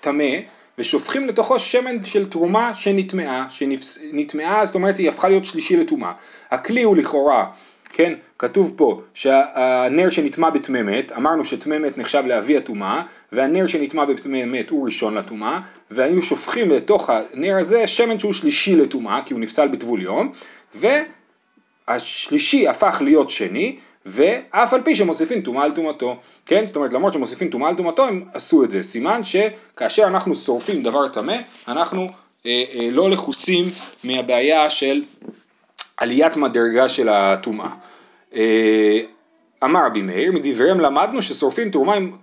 טמא, 0.02 0.34
ושופכים 0.78 1.28
לתוכו 1.28 1.60
שמן 1.60 2.04
של 2.04 2.30
תרומה 2.30 2.74
שנטמעה, 2.74 3.48
שנטמעה 3.50 4.66
זאת 4.66 4.76
אומרת 4.76 4.98
היא 4.98 5.10
הפכה 5.10 5.30
להיות 5.30 5.46
שלישי 5.46 5.78
לטומאה. 5.78 6.12
הכלי 6.52 6.84
הוא 6.84 6.96
לכאורה, 6.96 7.52
כן, 7.94 8.14
כתוב 8.40 8.74
פה 8.78 9.02
שהנר 9.14 10.10
שנטמע 10.10 10.50
בטמא 10.50 10.82
מת, 10.82 11.12
אמרנו 11.12 11.46
שטמא 11.46 11.78
מת 11.78 11.98
נחשב 11.98 12.24
לאבי 12.26 12.58
הטומאה, 12.58 13.02
והנר 13.32 13.68
שנטמע 13.68 14.06
בטמא 14.06 14.46
מת 14.46 14.70
הוא 14.70 14.86
ראשון 14.86 15.18
לטומאה, 15.18 15.60
והיינו 15.92 16.22
שופכים 16.22 16.72
לתוך 16.72 17.10
הנר 17.10 17.58
הזה 17.60 17.88
שמן 17.88 18.20
שהוא 18.20 18.34
שלישי 18.34 18.76
לטומאה, 18.76 19.22
כי 19.26 19.34
הוא 19.34 19.42
נפסל 19.42 19.68
בטבול 19.68 20.02
יום, 20.02 20.32
ו... 20.76 20.88
השלישי 21.88 22.68
הפך 22.68 23.02
להיות 23.02 23.30
שני, 23.30 23.76
ואף 24.06 24.74
על 24.74 24.82
פי 24.82 24.96
שמוסיפים 24.96 25.42
טומאה 25.42 25.64
על 25.64 25.72
טומאתו, 25.72 26.18
כן? 26.46 26.66
זאת 26.66 26.76
אומרת 26.76 26.94
למרות 26.94 27.14
שמוסיפים 27.14 27.50
טומאה 27.50 27.70
על 27.70 27.76
טומאתו 27.76 28.08
הם 28.08 28.24
עשו 28.34 28.64
את 28.64 28.72
זה, 28.72 28.84
סימן 28.84 29.22
שכאשר 29.24 30.04
אנחנו 30.04 30.36
שורפים 30.36 30.84
דבר 30.84 31.08
טמא, 31.10 31.36
אנחנו 31.68 32.08
אה, 32.46 32.64
אה, 32.74 32.90
לא 32.92 33.10
לחוסים 33.10 33.66
מהבעיה 34.04 34.70
של 34.70 35.04
עליית 35.98 36.38
מדרגה 36.38 36.90
של 36.90 37.10
הטומאה. 37.10 37.70
אה, 38.36 39.00
אמר 39.64 39.86
רבי 39.86 40.02
מאיר, 40.02 40.32
מדבריהם 40.32 40.80
למדנו 40.80 41.22
ששורפים 41.22 41.72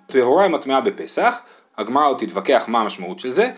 טהורה 0.06 0.44
עם 0.44 0.54
הטמאה 0.54 0.80
בפסח, 0.80 1.40
הגמרא 1.78 2.09
עוד 2.09 2.18
תתווכח 2.18 2.64
מה 2.68 2.80
המשמעות 2.80 3.21
של 3.21 3.30
זה, 3.30 3.50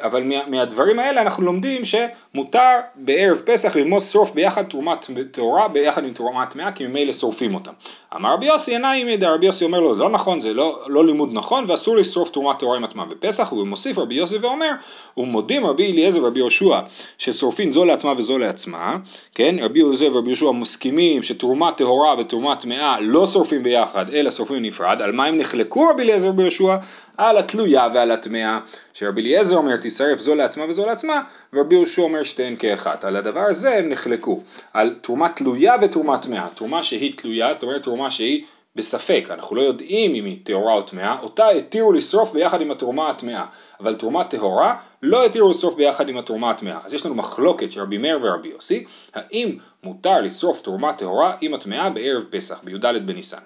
אבל 0.00 0.22
מהדברים 0.46 0.98
האלה 0.98 1.22
אנחנו 1.22 1.44
לומדים 1.44 1.82
שמותר 1.84 2.80
בערב 2.94 3.42
פסח 3.44 3.76
ללמוד 3.76 4.02
שרוף 4.02 4.34
ביחד 4.34 4.62
תרומת 4.62 5.10
טהורה 5.30 5.68
ביחד 5.68 6.04
עם 6.04 6.12
תרומת 6.12 6.50
טמאה 6.50 6.72
כי 6.72 6.86
ממילא 6.86 7.12
שורפים 7.12 7.54
אותם. 7.54 7.72
אמר 8.16 8.32
רבי 8.34 8.46
יוסי 8.46 8.72
אינה 8.72 8.96
ידע, 8.96 9.34
רבי 9.34 9.46
יוסי 9.46 9.64
אומר 9.64 9.80
לו 9.80 9.94
לא 9.94 10.10
נכון 10.10 10.40
זה 10.40 10.54
לא, 10.54 10.80
לא 10.86 11.06
לימוד 11.06 11.28
נכון 11.32 11.64
ואסור 11.68 11.96
לשרוף 11.96 12.30
תרומת 12.30 12.58
טהורה 12.58 12.76
עם 12.76 12.84
הטמאה 12.84 13.04
בפסח 13.04 13.52
ומוסיף 13.52 13.98
רבי 13.98 14.14
יוסי 14.14 14.36
ואומר 14.36 14.70
ומודים 15.16 15.66
רבי 15.66 15.92
אליעזר 15.92 16.22
ורבי 16.22 16.40
יהושע 16.40 16.80
ששורפים 17.18 17.72
זו 17.72 17.84
לעצמה 17.84 18.12
וזו 18.18 18.38
לעצמה. 18.38 18.96
כן 19.34 19.56
רבי 19.60 19.82
אליעזר 19.82 20.08
ורבי 20.12 20.28
יהושע 20.28 20.50
מסכימים 20.50 21.22
שתרומת 21.22 21.76
טהורה 21.76 22.14
ותרומת 22.18 22.60
טמאה 22.60 23.00
לא 23.00 23.26
שורפים 23.26 23.62
ביחד 23.62 24.14
אלא 24.14 24.30
שורפים 24.30 24.62
נפרד. 24.62 25.02
על 25.02 25.12
מה 25.12 25.24
הם 25.24 25.38
נחלקו 25.38 25.88
רבי 25.90 26.02
אליעזר 26.02 26.26
ורבי 26.26 26.42
יהושע 26.42 26.76
על 27.16 27.38
התלויה 27.38 27.88
ועל 27.94 28.10
הטמאה, 28.10 28.58
שרבי 28.92 29.20
אליעזר 29.20 29.56
אומר 29.56 29.76
תשרף 29.82 30.18
זו 30.18 30.34
לעצמה 30.34 30.64
וזו 30.68 30.86
לעצמה, 30.86 31.22
ורבי 31.52 31.74
יהושע 31.74 32.02
אומר 32.02 32.22
שתיהן 32.22 32.56
כאחת. 32.58 33.04
על 33.04 33.16
הדבר 33.16 33.40
הזה 33.40 33.78
הם 33.78 33.88
נחלקו, 33.88 34.42
על 34.72 34.94
תרומה 35.00 35.28
תלויה 35.28 35.74
ותרומה 35.82 36.18
טמאה. 36.18 36.48
תרומה 36.54 36.82
שהיא 36.82 37.12
תלויה, 37.16 37.52
זאת 37.52 37.62
אומרת 37.62 37.82
תרומה 37.82 38.10
שהיא 38.10 38.44
בספק, 38.76 39.24
אנחנו 39.30 39.56
לא 39.56 39.62
יודעים 39.62 40.14
אם 40.14 40.24
היא 40.24 40.38
טהורה 40.44 40.74
או 40.74 40.82
טמאה, 40.82 41.16
אותה 41.22 41.48
התירו 41.48 41.92
לשרוף 41.92 42.32
ביחד 42.32 42.60
עם 42.60 42.70
התרומה 42.70 43.10
הטמאה, 43.10 43.44
אבל 43.80 43.94
תרומה 43.94 44.24
טהורה 44.24 44.76
לא 45.02 45.24
התירו 45.24 45.50
לשרוף 45.50 45.74
ביחד 45.74 46.08
עם 46.08 46.18
התרומה 46.18 46.50
הטמאה. 46.50 46.78
אז 46.84 46.94
יש 46.94 47.06
לנו 47.06 47.14
מחלוקת 47.14 47.72
של 47.72 47.80
רבי 47.80 47.98
מאיר 47.98 48.18
ורבי 48.22 48.48
יוסי, 48.48 48.84
האם 49.14 49.58
מותר 49.82 50.20
לשרוף 50.20 50.60
תרומה 50.60 50.92
טהורה 50.92 51.36
עם 51.40 51.54
הטמאה 51.54 51.90
בערב 51.90 52.24
פסח, 52.30 52.60
בי"ד 52.64 53.06
בניסן. 53.06 53.42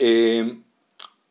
אמ, 0.00 0.06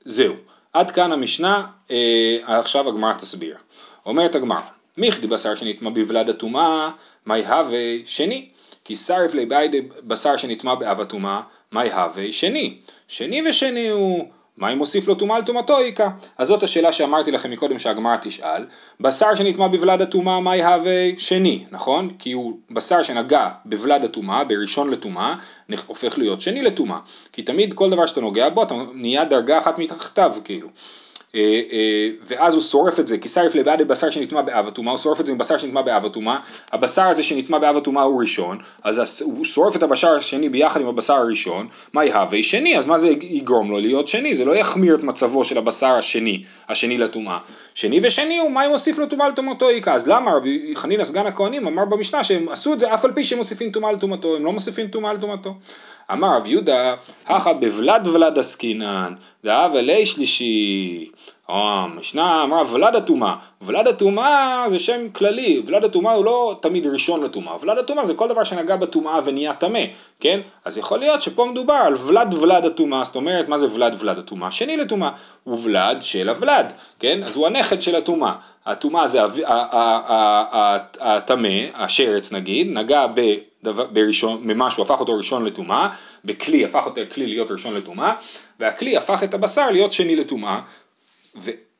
זהו. 0.05 0.33
עד 0.73 0.91
כאן 0.91 1.11
המשנה, 1.11 1.67
אה, 1.91 2.37
עכשיו 2.45 2.89
הגמרא 2.89 3.13
תסביר. 3.13 3.57
אומרת 4.05 4.35
הגמרא, 4.35 4.61
מיכדי 4.97 5.27
בשר 5.27 5.55
שנטמע 5.55 5.89
בבלד 5.89 6.29
הטומאה, 6.29 6.89
מי 7.25 7.45
הווה 7.45 7.95
שני. 8.05 8.49
כי 8.83 8.95
שרף 8.95 9.33
לי 9.33 9.45
ביידי 9.45 9.81
בשר 10.03 10.37
שנטמע 10.37 10.75
באב 10.75 11.01
הטומאה, 11.01 11.41
מי 11.71 11.91
הווה 11.91 12.31
שני. 12.31 12.77
שני 13.07 13.49
ושני 13.49 13.89
הוא 13.89 14.31
מה 14.59 14.73
אם 14.73 14.77
מוסיף 14.77 15.07
לו 15.07 15.15
טומאה 15.15 15.37
על 15.37 15.43
טומאתו 15.43 15.77
איכה? 15.77 16.09
אז 16.37 16.47
זאת 16.47 16.63
השאלה 16.63 16.91
שאמרתי 16.91 17.31
לכם 17.31 17.51
מקודם 17.51 17.79
שהגמרא 17.79 18.15
תשאל. 18.21 18.65
בשר 18.99 19.35
שנטמע 19.35 19.67
בבלד 19.67 20.01
הטומאה, 20.01 20.39
מה 20.39 20.55
יהווה 20.55 21.09
שני, 21.17 21.65
נכון? 21.71 22.09
כי 22.19 22.31
הוא 22.31 22.53
בשר 22.71 23.03
שנגע 23.03 23.49
בבלד 23.65 24.05
הטומאה, 24.05 24.43
בראשון 24.43 24.89
לטומאה, 24.89 25.35
הופך 25.87 26.17
להיות 26.17 26.41
שני 26.41 26.61
לטומאה. 26.61 26.99
כי 27.31 27.43
תמיד 27.43 27.73
כל 27.73 27.89
דבר 27.89 28.05
שאתה 28.05 28.21
נוגע 28.21 28.49
בו, 28.49 28.63
אתה 28.63 28.75
נהיה 28.93 29.25
דרגה 29.25 29.57
אחת 29.57 29.79
מתחתיו, 29.79 30.35
כאילו. 30.43 30.67
אה, 31.35 31.61
אה, 31.71 32.09
ואז 32.23 32.53
הוא 32.53 32.61
שורף 32.61 32.99
את 32.99 33.07
זה, 33.07 33.17
כי 33.17 33.27
שרף 33.27 33.55
לבעד 33.55 33.81
בשר 33.81 34.09
שנטמע 34.09 34.41
באב 34.41 34.67
הטומאה, 34.67 34.91
הוא 34.91 34.97
שורף 34.97 35.19
את 35.21 35.25
זה 35.25 35.31
עם 35.31 35.37
בשר 35.37 35.57
שנטמע 35.57 35.81
באב 35.81 36.05
הטומאה, 36.05 36.37
הבשר 36.71 37.03
הזה 37.03 37.23
שנטמע 37.23 37.57
באב 37.57 37.77
הטומאה 37.77 38.03
הוא 38.03 38.21
ראשון, 38.21 38.57
אז 38.83 39.21
הוא 39.21 39.45
שורף 39.45 39.75
את 39.75 39.83
הבשר 39.83 40.15
השני 40.15 40.49
ביחד 40.49 40.81
עם 40.81 40.87
הבשר 40.87 41.13
הראשון, 41.13 41.67
מה 41.93 42.05
יהווה 42.05 42.43
שני, 42.43 42.77
אז 42.77 42.85
מה 42.85 42.97
זה 42.97 43.07
יגרום 43.21 43.71
לו 43.71 43.79
להיות 43.79 44.07
שני, 44.07 44.35
זה 44.35 44.45
לא 44.45 44.55
יחמיר 44.55 44.95
את 44.95 45.03
מצבו 45.03 45.45
של 45.45 45.57
הבשר 45.57 45.93
השני, 45.93 46.43
השני 46.69 46.97
לטומאה, 46.97 47.37
שני 47.73 47.99
ושני 48.03 48.37
הוא 48.37 48.51
מה 48.51 48.65
אם 48.65 48.71
מוסיף 48.71 48.97
לו 48.97 49.05
טומאה 49.05 49.29
לטומאתו 49.29 49.69
איכה, 49.69 49.93
אז 49.93 50.07
למה 50.07 50.31
רבי 50.31 50.73
חנינא 50.75 51.03
סגן 51.03 51.25
הכהנים 51.25 51.67
אמר 51.67 51.85
במשנה 51.85 52.23
שהם 52.23 52.49
עשו 52.49 52.73
את 52.73 52.79
זה 52.79 52.93
אף 52.93 53.05
על 53.05 53.11
פי 53.11 53.23
שהם 53.23 53.37
מוסיפים 53.37 53.71
טומאה 53.71 53.91
לטומאתו, 53.91 54.35
הם 54.35 54.45
לא 54.45 54.51
מוסיפים 54.51 54.87
טומאה 54.87 55.13
לטומאתו. 55.13 55.55
אמר 56.11 56.37
רב 56.37 56.47
יהודה, 56.47 56.95
הכא 57.25 57.53
בוולד 57.53 58.07
ולד 58.07 58.39
עסקינן, 58.39 59.13
דאב 59.43 59.75
אלי 59.75 60.05
שלישי. 60.05 61.09
המשנה 61.49 62.43
אמרה 62.43 62.63
ולד 62.73 62.95
הטומאה, 62.95 63.35
ולד 63.61 63.87
הטומאה 63.87 64.65
זה 64.69 64.79
שם 64.79 65.09
כללי, 65.09 65.61
ולד 65.65 65.83
הטומאה 65.83 66.13
הוא 66.13 66.25
לא 66.25 66.55
תמיד 66.61 66.87
ראשון 66.87 67.23
לטומאה, 67.23 67.55
ולד 67.61 67.77
הטומאה 67.77 68.05
זה 68.05 68.13
כל 68.13 68.27
דבר 68.27 68.43
שנגע 68.43 68.75
בטומאה 68.75 69.19
ונהיה 69.25 69.53
טמא, 69.53 69.79
כן? 70.19 70.39
אז 70.65 70.77
יכול 70.77 70.99
להיות 70.99 71.21
שפה 71.21 71.45
מדובר 71.45 71.73
על 71.73 71.95
ולד 71.95 72.33
ולד 72.33 72.65
הטומאה, 72.65 73.03
זאת 73.03 73.15
אומרת 73.15 73.47
מה 73.47 73.57
זה 73.57 73.73
ולד 73.73 73.95
ולד 73.99 74.19
הטומאה? 74.19 74.51
שני 74.51 74.77
לטומאה, 74.77 75.09
הוא 75.43 75.59
ולד 75.63 75.97
של 76.01 76.29
הוולד, 76.29 76.73
כן? 76.99 77.23
אז 77.23 77.35
הוא 77.35 77.47
הנכד 77.47 77.81
של 77.81 77.95
הטומאה, 77.95 78.33
הטומאה 78.65 79.07
זה 79.07 79.21
הטמא, 80.99 81.49
השרץ 81.75 82.31
נגיד, 82.31 82.67
נגע 82.77 83.05
ב... 83.13 83.21
בראשון, 83.63 84.39
ממשהו 84.43 84.83
הפך 84.83 84.99
אותו 84.99 85.13
ראשון 85.13 85.45
לטומאה, 85.45 85.89
בכלי 86.25 86.65
הפך 86.65 86.85
אותו 86.85 87.01
כלי 87.13 87.27
להיות 87.27 87.51
ראשון 87.51 87.73
לטומאה, 87.73 88.13
והכלי 88.59 88.97
הפך 88.97 89.23
את 89.23 89.33
הבשר 89.33 89.69
להיות 89.71 89.93
שני 89.93 90.15
לטומאה, 90.15 90.59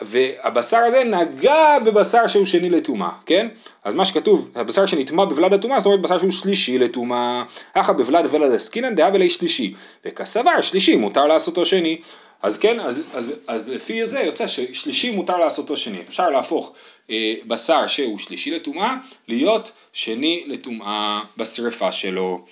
והבשר 0.02 0.78
הזה 0.78 1.04
נגע 1.04 1.80
בבשר 1.86 2.28
שהוא 2.28 2.46
שני 2.46 2.70
לטומאה, 2.70 3.10
כן? 3.26 3.48
אז 3.84 3.96
מה 3.96 4.06
שכתוב, 4.06 4.50
הבשר 4.56 4.86
שנטמע 4.86 5.26
בבלד 5.26 5.54
הטומאה, 5.54 5.80
זאת 5.80 5.86
אומרת 5.86 6.02
בשר 6.02 6.18
שהוא 6.18 6.32
שלישי 6.32 6.78
לטומאה, 6.78 7.44
אחא 7.74 7.94
בבלד 7.94 8.26
ולד 8.32 8.52
עסקינן 8.52 8.96
דאב 8.96 9.16
אלי 9.16 9.30
שלישי, 9.30 9.74
וכסבר 10.06 10.62
שלישי 10.62 10.96
מותר 10.96 11.28
לעשותו 11.28 11.66
שני. 11.66 11.98
אז 12.42 12.58
כן, 12.58 12.80
אז, 12.80 13.04
אז, 13.14 13.34
אז 13.48 13.70
לפי 13.70 14.08
זה 14.08 14.20
יוצא 14.20 14.48
ששלישי 14.48 15.12
מותר 15.12 15.38
לעשותו 15.38 15.78
שני, 15.78 16.02
אפשר 16.02 16.30
להפוך 16.30 16.74
אה, 17.10 17.34
בשר 17.48 17.88
שהוא 17.88 18.18
שלישי 18.18 18.52
לטומאה, 18.52 18.96
להיות 19.28 19.72
שני 19.94 20.44
לטומאה 20.48 21.22
בשרפה 21.38 21.92
שלו. 21.92 22.46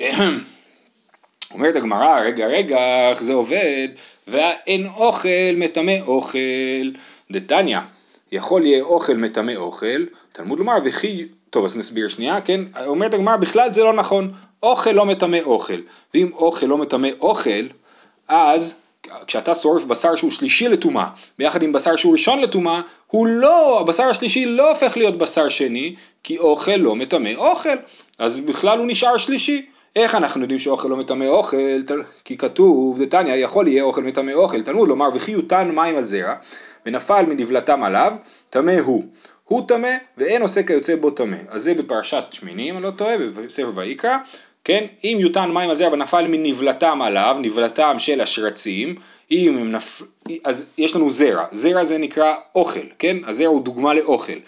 אומרת 1.54 1.76
הגמרא, 1.76 2.20
רגע 2.20 2.46
רגע, 2.46 3.10
איך 3.10 3.22
זה 3.22 3.32
עובד? 3.32 3.88
ואין 4.30 4.86
אוכל 4.86 5.54
מטמא 5.56 5.96
אוכל. 6.06 6.90
דתניא, 7.30 7.78
יכול 8.32 8.66
יהיה 8.66 8.82
אוכל 8.82 9.14
מטמא 9.16 9.52
אוכל, 9.56 10.04
תלמוד 10.32 10.58
לומר 10.58 10.74
וכי, 10.84 11.26
טוב 11.50 11.64
אז 11.64 11.76
נסביר 11.76 12.08
שנייה, 12.08 12.40
כן, 12.40 12.60
אומרת 12.86 13.14
הגמרא 13.14 13.36
בכלל 13.36 13.72
זה 13.72 13.84
לא 13.84 13.92
נכון, 13.92 14.32
אוכל 14.62 14.90
לא 14.90 15.06
מטמא 15.06 15.38
אוכל, 15.44 15.80
ואם 16.14 16.30
אוכל 16.32 16.66
לא 16.66 16.78
מטמא 16.78 17.08
אוכל, 17.20 17.66
אז 18.28 18.74
כשאתה 19.26 19.54
שורף 19.54 19.84
בשר 19.84 20.16
שהוא 20.16 20.30
שלישי 20.30 20.68
לטומאה, 20.68 21.06
ביחד 21.38 21.62
עם 21.62 21.72
בשר 21.72 21.96
שהוא 21.96 22.12
ראשון 22.12 22.40
לטומאה, 22.40 22.80
הוא 23.06 23.26
לא, 23.26 23.80
הבשר 23.80 24.04
השלישי 24.04 24.46
לא 24.46 24.70
הופך 24.70 24.96
להיות 24.96 25.18
בשר 25.18 25.48
שני, 25.48 25.94
כי 26.22 26.38
אוכל 26.38 26.76
לא 26.76 26.96
מטמא 26.96 27.30
אוכל, 27.36 27.76
אז 28.18 28.40
בכלל 28.40 28.78
הוא 28.78 28.86
נשאר 28.86 29.16
שלישי. 29.16 29.66
איך 29.98 30.14
אנחנו 30.14 30.40
יודעים 30.40 30.58
שאוכל 30.58 30.88
לא 30.88 30.96
מטמא 30.96 31.24
אוכל? 31.24 31.82
כי 32.24 32.36
כתוב, 32.36 33.02
דתניא, 33.02 33.34
יכול 33.34 33.68
יהיה 33.68 33.82
אוכל 33.82 34.02
מטמא 34.02 34.32
אוכל, 34.32 34.62
תלמוד 34.62 34.88
לומר 34.88 35.08
וכי 35.14 35.30
יותן 35.30 35.70
מים 35.74 35.96
על 35.96 36.04
זרע, 36.04 36.34
ונפל 36.86 37.22
מנבלתם 37.28 37.82
עליו, 37.82 38.12
טמא 38.50 38.78
הוא. 38.84 39.04
הוא 39.44 39.68
טמא 39.68 39.96
ואין 40.18 40.42
עושה 40.42 40.62
כיוצא 40.62 40.96
בו 40.96 41.10
טמא. 41.10 41.36
אז 41.48 41.62
זה 41.62 41.74
בפרשת 41.74 42.24
שמינים, 42.30 42.74
אני 42.74 42.82
לא 42.82 42.90
טועה, 42.90 43.14
בספר 43.18 43.70
ויקרא, 43.74 44.16
כן? 44.64 44.84
אם 45.04 45.16
יותן 45.20 45.50
מים 45.50 45.70
על 45.70 45.76
זרע 45.76 45.92
ונפל 45.92 46.26
מנבלתם 46.28 47.02
עליו, 47.02 47.36
נבלתם 47.40 47.98
של 47.98 48.20
השרצים, 48.20 48.94
אם 49.30 49.58
הם 49.58 49.72
נפ... 49.72 50.02
אז 50.44 50.64
יש 50.78 50.96
לנו 50.96 51.10
זרע, 51.10 51.44
זרע 51.52 51.84
זה 51.84 51.98
נקרא 51.98 52.34
אוכל, 52.54 52.86
כן? 52.98 53.16
הזרע 53.26 53.48
הוא 53.48 53.64
דוגמה 53.64 53.94
לאוכל. 53.94 54.38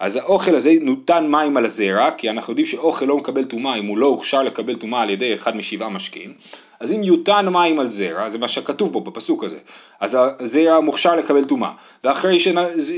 אז 0.00 0.16
האוכל 0.16 0.54
הזה 0.54 0.72
נותן 0.80 1.26
מים 1.26 1.56
על 1.56 1.64
הזרע, 1.64 2.10
כי 2.10 2.30
אנחנו 2.30 2.50
יודעים 2.50 2.66
שאוכל 2.66 3.04
לא 3.04 3.16
מקבל 3.16 3.44
טומאה 3.44 3.74
אם 3.74 3.86
הוא 3.86 3.98
לא 3.98 4.06
הוכשר 4.06 4.42
לקבל 4.42 4.74
טומאה 4.74 5.02
על 5.02 5.10
ידי 5.10 5.34
אחד 5.34 5.56
משבעה 5.56 5.88
משקים, 5.88 6.34
אז 6.80 6.92
אם 6.92 7.02
יותן 7.02 7.48
מים 7.48 7.80
על 7.80 7.88
זרע, 7.88 8.28
זה 8.28 8.38
מה 8.38 8.48
שכתוב 8.48 8.92
פה 8.92 9.00
בפסוק 9.00 9.44
הזה, 9.44 9.58
אז 10.00 10.18
הזרע 10.38 10.80
מוכשר 10.80 11.16
לקבל 11.16 11.44
טומאה, 11.44 11.70
ואחרי 12.04 12.36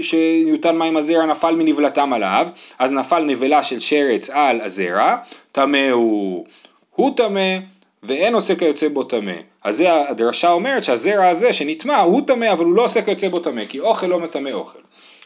שיותן 0.02 0.76
מים 0.76 0.96
על 0.96 1.02
זרע 1.02 1.26
נפל 1.26 1.54
מנבלתם 1.54 2.12
עליו, 2.12 2.48
אז 2.78 2.90
נפל 2.92 3.22
נבלה 3.22 3.62
של 3.62 3.78
שרץ 3.78 4.30
על 4.30 4.60
הזרע, 4.60 5.16
טמא 5.52 5.90
הוא, 5.90 6.46
הוא 6.94 7.16
טמא 7.16 7.58
ואין 8.02 8.34
עושה 8.34 8.56
כיוצא 8.56 8.88
בו 8.88 9.02
טמא. 9.02 9.32
אז 9.64 9.76
זה 9.76 10.08
הדרשה 10.08 10.50
אומרת 10.50 10.84
שהזרע 10.84 11.28
הזה 11.28 11.52
שנטמע 11.52 11.98
הוא 11.98 12.22
טמא 12.26 12.52
אבל 12.52 12.64
הוא 12.64 12.74
לא 12.74 12.84
עושה 12.84 13.02
כיוצא 13.02 13.28
בו 13.28 13.38
טמא 13.38 13.64
כי 13.64 13.80
אוכל 13.80 14.06
לא 14.06 14.20
מטמא 14.20 14.50
אוכל. 14.50 14.78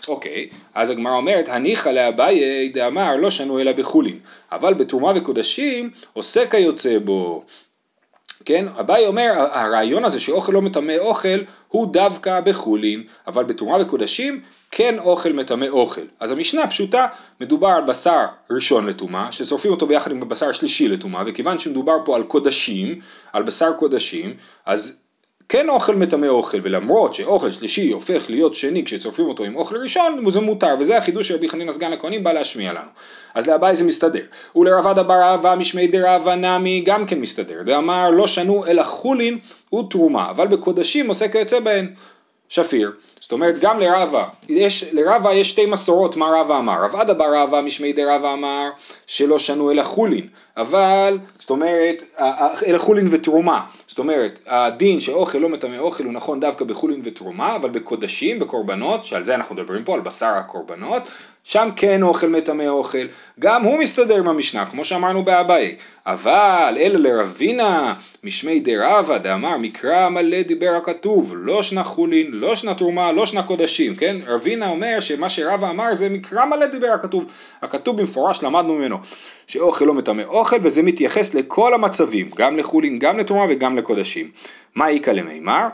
אוקיי, 0.09 0.49
אז 0.75 0.91
הגמרא 0.91 1.17
אומרת, 1.17 1.49
הניחא 1.49 1.88
לאביי 1.88 2.69
דאמר 2.69 3.17
לא 3.17 3.31
שנו 3.31 3.61
אלא 3.61 3.73
בחולין, 3.73 4.19
אבל 4.53 4.75
בתרומה 4.75 5.12
וקודשים 5.15 5.91
עושה 6.12 6.47
כיוצא 6.47 6.99
בו. 6.99 7.45
כן, 8.45 8.67
אביי 8.81 9.07
אומר, 9.07 9.33
הרעיון 9.53 10.05
הזה 10.05 10.21
שאוכל 10.21 10.53
לא 10.53 10.62
מטמא 10.62 10.95
אוכל 10.99 11.38
הוא 11.69 11.93
דווקא 11.93 12.41
בחולין, 12.41 13.03
אבל 13.26 13.45
בתרומה 13.45 13.76
וקודשים 13.81 14.41
כן 14.71 14.99
אוכל 14.99 15.33
מטמא 15.33 15.67
אוכל. 15.69 16.00
אז 16.21 16.31
המשנה 16.31 16.67
פשוטה, 16.67 17.07
מדובר 17.41 17.69
על 17.69 17.85
בשר 17.85 18.25
ראשון 18.50 18.87
לטומאה, 18.87 19.33
ששורפים 19.33 19.71
אותו 19.71 19.87
ביחד 19.87 20.11
עם 20.11 20.29
בשר 20.29 20.53
שלישי 20.53 20.88
לטומאה, 20.88 21.23
וכיוון 21.26 21.59
שמדובר 21.59 21.93
פה 22.05 22.17
על 22.17 22.23
קודשים, 22.23 23.00
על 23.33 23.43
בשר 23.43 23.73
קודשים, 23.73 24.35
אז 24.67 24.99
כן 25.49 25.69
אוכל 25.69 25.95
מטמא 25.95 26.26
אוכל, 26.26 26.59
ולמרות 26.62 27.15
שאוכל 27.15 27.50
שלישי 27.50 27.91
הופך 27.93 28.31
להיות 28.31 28.55
שני 28.55 28.85
כשצורפים 28.85 29.29
אותו 29.29 29.45
עם 29.45 29.57
אוכל 29.57 29.76
ראשון, 29.76 30.31
זה 30.31 30.41
מותר, 30.41 30.75
וזה 30.81 30.99
החידוש 30.99 31.29
שרבי 31.29 31.49
חנינא 31.49 31.73
סגן 31.73 31.93
הכהנים 31.93 32.25
בא 32.25 32.33
להשמיע 32.33 32.73
לנו. 32.73 32.88
אז 33.35 33.49
לאביי 33.49 33.76
זה 33.76 33.85
מסתדר. 33.85 34.23
ולרבד 34.57 34.99
אבר 34.99 35.23
אהבה 35.23 35.55
משמי 35.55 35.87
דרבה 35.87 36.35
נמי 36.35 36.83
גם 36.87 37.07
כן 37.07 37.21
מסתדר. 37.21 37.62
דאמר 37.62 38.11
לא 38.11 38.26
שנו 38.26 38.67
אלא 38.67 38.83
חולין 38.83 39.38
ותרומה, 39.75 40.31
אבל 40.31 40.47
בקודשים 40.47 41.09
עושה 41.09 41.29
כיוצא 41.29 41.61
בהן. 41.61 41.87
שפיר. 42.49 42.93
זאת 43.21 43.33
אומרת 43.33 43.59
גם 43.61 43.81
לרבה, 43.81 44.25
יש, 44.49 44.85
לרבה 44.93 45.35
יש 45.35 45.50
שתי 45.50 45.67
מסורות 45.67 46.17
מה 46.17 46.26
רבה 46.41 46.59
אמר, 46.59 46.85
רב 46.85 46.97
עדה 46.97 47.15
בר 47.15 47.37
רבה 47.37 47.61
משמי 47.61 47.93
דרבה 47.93 48.33
אמר 48.33 48.69
שלא 49.07 49.38
שנו 49.38 49.71
אלא 49.71 49.83
חולין, 49.83 50.29
אבל 50.57 51.19
זאת 51.38 51.50
אומרת 51.50 52.03
אלא 52.67 52.79
חולין 52.79 53.09
ותרומה, 53.11 53.61
זאת 53.97 53.99
אומרת 53.99 54.41
הדין 54.47 55.00
שאוכל 55.00 55.38
לא 55.38 55.49
מטמא 55.49 55.76
אוכל 55.76 56.05
הוא 56.05 56.12
נכון 56.12 56.41
דווקא 56.41 56.65
בחולין 56.65 57.00
ותרומה, 57.05 57.57
אבל 57.57 57.71
בקודשים, 57.71 58.38
בקורבנות, 58.38 59.05
שעל 59.05 59.25
זה 59.25 59.35
אנחנו 59.35 59.55
מדברים 59.55 59.85
פה, 59.85 59.95
על 59.95 60.00
בשר 60.00 60.26
הקורבנות, 60.26 61.03
שם 61.49 61.69
כן 61.76 62.03
אוכל 62.03 62.26
מטמא 62.26 62.69
אוכל, 62.69 63.07
גם 63.41 63.62
הוא 63.62 63.79
מסתדר 63.79 64.17
עם 64.17 64.29
המשנה, 64.29 64.67
כמו 64.67 64.85
שאמרנו 64.85 65.23
באביי, 65.23 65.76
אבל 66.07 66.79
אלא 66.81 66.99
לרבינה 66.99 67.95
משמי 68.25 68.61
דרבה 68.61 69.19
דאמר 69.19 69.57
מקרא 69.57 70.09
מלא 70.09 70.43
דיבר 70.43 70.71
הכתוב, 70.76 71.33
לא 71.37 71.62
שנה 71.62 71.85
חולין, 71.85 72.26
לא 72.31 72.55
שנה 72.57 72.75
תרומה, 72.75 73.12
לא 73.12 73.26
שנה 73.26 73.43
קודשים, 73.43 73.97
כן? 73.97 74.17
רבינה 74.26 74.69
אומר 74.69 75.00
שמה 75.00 75.29
שרבה 75.29 75.71
אמר 75.71 75.95
זה 75.95 76.09
מקרא 76.09 76.45
מלא 76.45 76.67
דיבר 76.67 76.88
הכתוב, 76.88 77.25
הכתוב 77.62 77.97
במפורש 77.97 78.43
למדנו 78.43 78.75
ממנו 78.75 78.97
שאוכל 79.47 79.85
לא 79.85 79.95
מטמא 79.95 80.23
אוכל 80.23 80.57
וזה 80.62 80.83
מתייחס 80.83 81.35
לכל 81.35 81.75
המצבים, 81.75 82.31
גם 82.37 82.57
לחולין, 82.57 82.99
גם 82.99 83.19
לתרומה 83.19 83.45
וגם 83.49 83.76
לקודשים. 83.79 84.31
מה 84.75 84.88
איכא 84.88 85.11
למימר? 85.11 85.67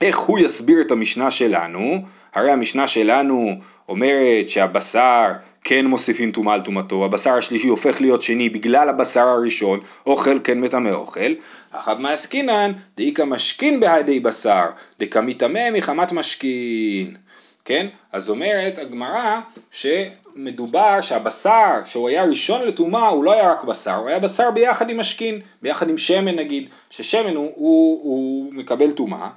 איך 0.00 0.18
הוא 0.18 0.38
יסביר 0.38 0.80
את 0.80 0.90
המשנה 0.90 1.30
שלנו? 1.30 2.02
הרי 2.34 2.50
המשנה 2.50 2.86
שלנו 2.86 3.52
אומרת 3.88 4.48
שהבשר 4.48 5.32
כן 5.64 5.86
מוסיפים 5.86 6.30
טומאה 6.30 6.54
על 6.54 6.60
טומאתו, 6.60 7.04
הבשר 7.04 7.34
השלישי 7.34 7.68
הופך 7.68 8.00
להיות 8.00 8.22
שני 8.22 8.48
בגלל 8.48 8.88
הבשר 8.88 9.28
הראשון, 9.28 9.80
אוכל 10.06 10.38
כן 10.44 10.60
מטמא 10.60 10.88
אוכל, 10.88 11.34
אחת 11.70 11.98
מעסקינן, 11.98 12.72
דאיכא 12.96 13.22
משכין 13.22 13.80
בהדי 13.80 14.20
בשר, 14.20 14.64
דקא 15.00 15.18
מטמא 15.18 15.70
מחמת 15.72 16.12
משכין. 16.12 17.16
כן? 17.64 17.86
אז 18.12 18.30
אומרת 18.30 18.78
הגמרא 18.78 19.40
שמדובר 19.70 21.00
שהבשר 21.00 21.84
שהוא 21.84 22.08
היה 22.08 22.24
ראשון 22.24 22.62
לטומאה 22.62 23.08
הוא 23.08 23.24
לא 23.24 23.32
היה 23.32 23.50
רק 23.50 23.64
בשר, 23.64 23.94
הוא 23.94 24.08
היה 24.08 24.18
בשר 24.18 24.50
ביחד 24.50 24.90
עם 24.90 25.00
משכין, 25.00 25.40
ביחד 25.62 25.88
עם 25.88 25.98
שמן 25.98 26.36
נגיד, 26.36 26.68
ששמן 26.90 27.36
הוא, 27.36 27.52
הוא, 27.54 28.00
הוא 28.02 28.52
מקבל 28.54 28.90
טומאה 28.90 29.28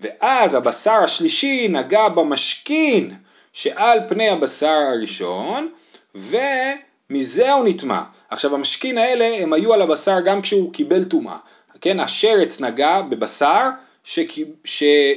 ואז 0.00 0.54
הבשר 0.54 0.92
השלישי 1.04 1.68
נגע 1.68 2.08
במשכין 2.08 3.14
שעל 3.52 3.98
פני 4.08 4.28
הבשר 4.28 4.82
הראשון, 4.94 5.68
ומזה 6.14 7.52
הוא 7.52 7.68
נטמע. 7.68 8.02
עכשיו 8.30 8.54
המשכין 8.54 8.98
האלה 8.98 9.42
הם 9.42 9.52
היו 9.52 9.74
על 9.74 9.82
הבשר 9.82 10.20
גם 10.20 10.42
כשהוא 10.42 10.72
קיבל 10.72 11.04
טומאה, 11.04 11.36
כן, 11.80 12.00
השרץ 12.00 12.60
נגע 12.60 13.00
בבשר 13.00 13.68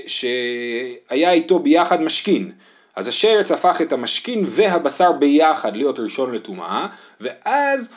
שהיה 0.07 1.31
איתו 1.31 1.59
ביחד 1.59 2.01
משכין. 2.01 2.51
אז 2.95 3.07
השרץ 3.07 3.51
הפך 3.51 3.81
את 3.81 3.93
המשכין 3.93 4.43
והבשר 4.47 5.11
ביחד 5.11 5.75
להיות 5.75 5.99
ראשון 5.99 6.35
לטומאה, 6.35 6.87
ואז 7.19 7.89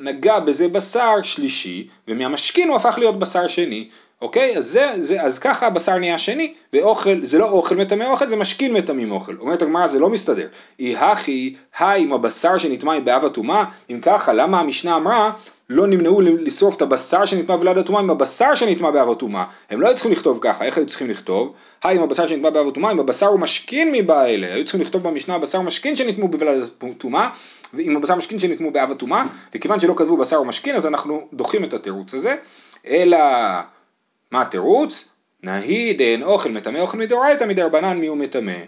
נגע 0.00 0.38
בזה 0.38 0.68
בשר 0.68 1.22
שלישי, 1.22 1.88
ומהמשכין 2.08 2.68
הוא 2.68 2.76
הפך 2.76 2.98
להיות 2.98 3.18
בשר 3.18 3.48
שני. 3.48 3.88
אוקיי? 4.22 4.56
אז, 4.56 4.64
זה, 4.64 4.92
זה, 4.98 5.22
אז 5.22 5.38
ככה 5.38 5.66
הבשר 5.66 5.98
נהיה 5.98 6.18
שני, 6.18 6.54
ואוכל, 6.72 7.18
זה 7.22 7.38
לא 7.38 7.50
אוכל 7.50 7.76
מטמא 7.76 8.04
אוכל, 8.04 8.28
זה 8.28 8.36
משכין 8.36 8.72
מטמאים 8.72 9.10
אוכל. 9.10 9.36
אומרת 9.40 9.62
הגמרא, 9.62 9.86
זה 9.86 9.98
לא 9.98 10.08
מסתדר. 10.08 10.48
אי 10.78 10.96
הכי, 10.96 11.54
היי 11.78 12.02
עם 12.02 12.12
הבשר 12.12 12.58
שנטמא 12.58 12.98
באב 12.98 13.24
הטומאה, 13.24 13.64
אם 13.90 13.98
ככה, 14.02 14.32
למה 14.32 14.60
המשנה 14.60 14.96
אמרה, 14.96 15.30
לא 15.70 15.86
נמנעו 15.86 16.20
לשרוף 16.20 16.76
את 16.76 16.82
הבשר 16.82 17.24
שנטמא 17.24 17.56
בלעד 17.56 17.78
הטומאה 17.78 18.00
עם 18.00 18.10
הבשר 18.10 18.54
שנטמא 18.54 18.90
באב 18.90 19.10
הטומאה. 19.10 19.44
הם 19.70 19.80
לא 19.80 19.86
היו 19.86 19.94
צריכים 19.94 20.12
לכתוב 20.12 20.38
ככה, 20.42 20.64
איך 20.64 20.78
היו 20.78 20.86
צריכים 20.86 21.10
לכתוב? 21.10 21.52
היי 21.84 21.96
עם 21.96 22.02
הבשר 22.02 22.26
שנטמא 22.26 22.50
באב 22.50 22.68
הטומאה, 22.68 22.90
עם 22.90 23.00
הבשר 23.00 23.26
הוא 23.26 23.40
משכין 23.40 23.92
מבא 23.92 24.24
אלה. 24.24 24.54
היו 24.54 24.64
צריכים 24.64 24.80
לכתוב 24.80 25.02
במשנה 25.02 25.34
הבשר 25.34 25.60
משכין 25.60 25.96
שנטמאו 25.96 26.28
בבלעד 26.28 26.62
הטומאה, 26.90 27.28
ועם 27.74 27.96
הבשר 27.96 28.14
משכין 28.14 28.38
שנטמאו 28.38 28.72
באב 28.72 28.90
הטומאה, 28.90 29.24
וכיוון 29.54 29.80
שלא 29.80 29.94
כתבו 29.96 30.16
בשר 30.16 30.40
ומשכין, 30.40 30.76
אז 30.76 30.86
אנחנו 30.86 31.28
דוחים 31.32 31.64
את 31.64 31.74
התירוץ 31.74 32.14
הזה, 32.14 32.34
אלא... 32.86 33.18
מה 34.30 34.42
התירוץ? 34.42 35.08
נהי 35.42 35.92
דאין 35.92 36.22
אוכל 36.22 36.48
מטמא 36.48 36.78
אוכל 36.78 36.98
מדאורייתא 36.98 37.44
מדרבנן 37.44 37.98
מי 37.98 38.06
הוא 38.06 38.16
מטמא. 38.16 38.58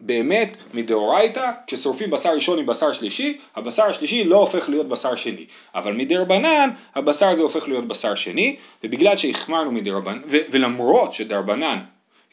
באמת 0.00 0.56
מדאורייתא 0.74 1.50
כששורפים 1.66 2.10
בשר 2.10 2.34
ראשון 2.34 2.58
עם 2.58 2.66
בשר 2.66 2.92
שלישי 2.92 3.38
הבשר 3.56 3.82
השלישי 3.82 4.24
לא 4.24 4.36
הופך 4.36 4.68
להיות 4.68 4.88
בשר 4.88 5.16
שני 5.16 5.46
אבל 5.74 5.92
מדרבנן 5.92 6.70
הבשר 6.94 7.28
הזה 7.28 7.42
הופך 7.42 7.68
להיות 7.68 7.88
בשר 7.88 8.14
שני 8.14 8.56
ובגלל 8.84 9.16
שהחמרנו 9.16 9.72
מדרבנן 9.72 10.22
ולמרות 10.28 11.12
שדרבנן 11.12 11.78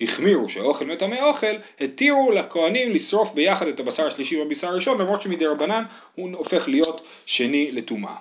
החמירו 0.01 0.49
שאוכל 0.49 0.85
מטמא 0.85 1.15
אוכל 1.21 1.55
התירו 1.79 2.31
לכהנים 2.31 2.93
לשרוף 2.93 3.33
ביחד 3.33 3.67
את 3.67 3.79
הבשר 3.79 4.07
השלישי 4.07 4.43
בבשר 4.43 4.67
הראשון 4.67 5.01
למרות 5.01 5.21
שמדרבנן 5.21 5.83
הוא 6.15 6.29
הופך 6.35 6.67
להיות 6.67 7.01
שני 7.25 7.71
לטומאה. 7.71 8.15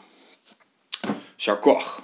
יישר 1.39 1.57
כוח 1.61 2.01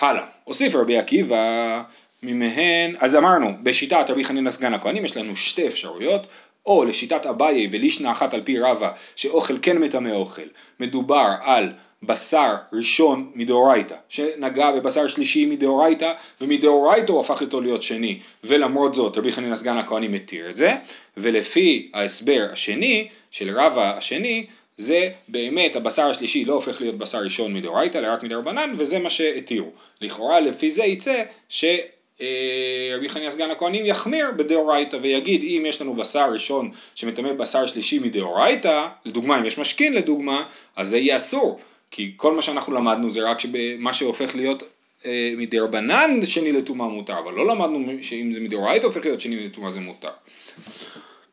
הלאה, 0.00 0.22
הוסיף 0.44 0.74
רבי 0.74 0.98
עקיבא 0.98 1.82
ממהן, 2.22 2.94
אז 2.98 3.16
אמרנו, 3.16 3.52
בשיטת 3.62 4.04
רבי 4.08 4.24
חנינא 4.24 4.50
סגן 4.50 4.74
הכהנים 4.74 5.04
יש 5.04 5.16
לנו 5.16 5.36
שתי 5.36 5.66
אפשרויות, 5.66 6.26
או 6.66 6.84
לשיטת 6.84 7.26
אביי 7.26 7.68
ולישנה 7.72 8.12
אחת 8.12 8.34
על 8.34 8.40
פי 8.44 8.58
רבא, 8.58 8.90
שאוכל 9.16 9.54
כן 9.62 9.78
מטמא 9.78 10.10
אוכל, 10.10 10.42
מדובר 10.80 11.28
על 11.42 11.72
בשר 12.02 12.54
ראשון 12.72 13.30
מדאורייתא, 13.34 13.94
שנגע 14.08 14.70
בבשר 14.70 15.06
שלישי 15.06 15.46
מדאורייתא, 15.46 16.12
ומדאורייתא 16.40 17.12
הוא 17.12 17.20
הפך 17.20 17.40
איתו 17.40 17.60
להיות 17.60 17.82
שני, 17.82 18.18
ולמרות 18.44 18.94
זאת 18.94 19.18
רבי 19.18 19.32
חנינא 19.32 19.56
סגן 19.56 19.76
הכהנים 19.76 20.12
מתיר 20.12 20.50
את 20.50 20.56
זה, 20.56 20.76
ולפי 21.16 21.90
ההסבר 21.94 22.48
השני, 22.52 23.08
של 23.30 23.58
רבא 23.58 23.96
השני, 23.96 24.46
זה 24.80 25.10
באמת 25.28 25.76
הבשר 25.76 26.02
השלישי 26.02 26.44
לא 26.44 26.54
הופך 26.54 26.80
להיות 26.80 26.98
בשר 26.98 27.18
ראשון 27.18 27.54
מדאורייתא 27.54 27.98
אלא 27.98 28.12
רק 28.12 28.22
מדרבנן 28.22 28.74
וזה 28.76 28.98
מה 28.98 29.10
שהתירו. 29.10 29.70
לכאורה 30.00 30.40
לפי 30.40 30.70
זה 30.70 30.84
יצא 30.84 31.22
שרבי 31.48 33.08
חניה 33.08 33.30
סגן 33.30 33.50
הכהנים 33.50 33.86
יחמיר 33.86 34.26
בדאורייתא 34.36 34.96
ויגיד 35.02 35.42
אם 35.42 35.62
יש 35.66 35.80
לנו 35.80 35.94
בשר 35.94 36.32
ראשון 36.32 36.70
שמטמא 36.94 37.32
בשר 37.32 37.66
שלישי 37.66 37.98
מדאורייתא, 37.98 38.86
לדוגמה 39.04 39.38
אם 39.38 39.44
יש 39.46 39.58
משכין 39.58 39.92
לדוגמה, 39.92 40.44
אז 40.76 40.88
זה 40.88 40.98
יהיה 40.98 41.16
אסור 41.16 41.60
כי 41.90 42.12
כל 42.16 42.34
מה 42.34 42.42
שאנחנו 42.42 42.72
למדנו 42.74 43.10
זה 43.10 43.30
רק 43.30 43.38
מה 43.78 43.92
שהופך 43.92 44.36
להיות 44.36 44.62
אה, 45.06 45.32
מדרבנן 45.36 46.26
שני 46.26 46.52
לטומאה 46.52 46.88
מותר, 46.88 47.18
אבל 47.18 47.32
לא 47.32 47.46
למדנו 47.46 47.92
שאם 48.02 48.32
זה 48.32 48.40
מדאורייתא 48.40 48.86
הופך 48.86 49.04
להיות 49.04 49.20
שני 49.20 49.46
לטומאה 49.46 49.70
זה 49.70 49.80
מותר. 49.80 50.10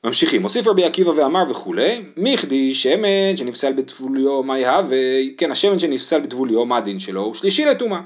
ממשיכים, 0.08 0.42
מוסיף 0.42 0.68
רבי 0.68 0.86
עקיבא 0.86 1.10
ואמר 1.10 1.44
וכולי, 1.50 2.02
מיכדי 2.18 2.74
שמן 2.74 3.38
שנפסל 3.38 3.74
בטבוליו 3.74 4.44
מה 4.44 4.60
יהווה, 4.60 4.98
כן 5.38 5.52
השמן 5.52 5.80
שנפסל 5.80 6.20
בטבוליו 6.20 6.66
מה 6.66 6.78
הדין 6.78 7.00
שלו, 7.00 7.22
הוא 7.22 7.34
שלישי 7.34 7.66
לטומאה. 7.66 8.00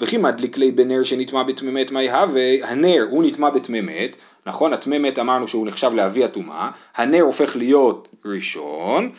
וכי 0.00 0.16
מדליק 0.16 0.58
לי 0.58 0.70
בנר 0.70 1.02
שנטמע 1.02 1.42
בטמא 1.42 1.82
מה 1.90 2.02
יהווה, 2.02 2.42
הנר 2.62 3.06
הוא 3.10 3.24
נטמע 3.24 3.50
בטמא 3.50 3.78
נכון 4.46 4.72
הטמא 4.72 5.08
אמרנו 5.20 5.48
שהוא 5.48 5.66
נחשב 5.66 5.90
לאבי 5.94 6.24
הטומאה, 6.24 6.70
הנר 6.96 7.20
הופך 7.20 7.56
להיות 7.56 8.08
ראשון, 8.24 9.10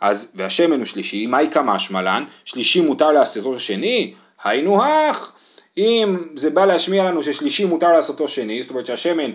אז 0.00 0.30
והשמן 0.34 0.78
הוא 0.78 0.86
שלישי, 0.86 1.26
מהי 1.26 1.50
כמה 1.50 1.78
שמלן, 1.78 2.24
שלישי 2.44 2.80
מותר 2.80 3.12
לעשותו 3.12 3.60
שני, 3.60 4.14
היינו 4.44 4.84
הך, 4.84 5.32
אם 5.78 6.16
זה 6.36 6.50
בא 6.50 6.64
להשמיע 6.66 7.04
לנו 7.04 7.22
ששלישי 7.22 7.64
מותר 7.64 7.92
לעשותו 7.92 8.28
שני, 8.28 8.62
זאת 8.62 8.70
אומרת 8.70 8.86
שהשמן 8.86 9.30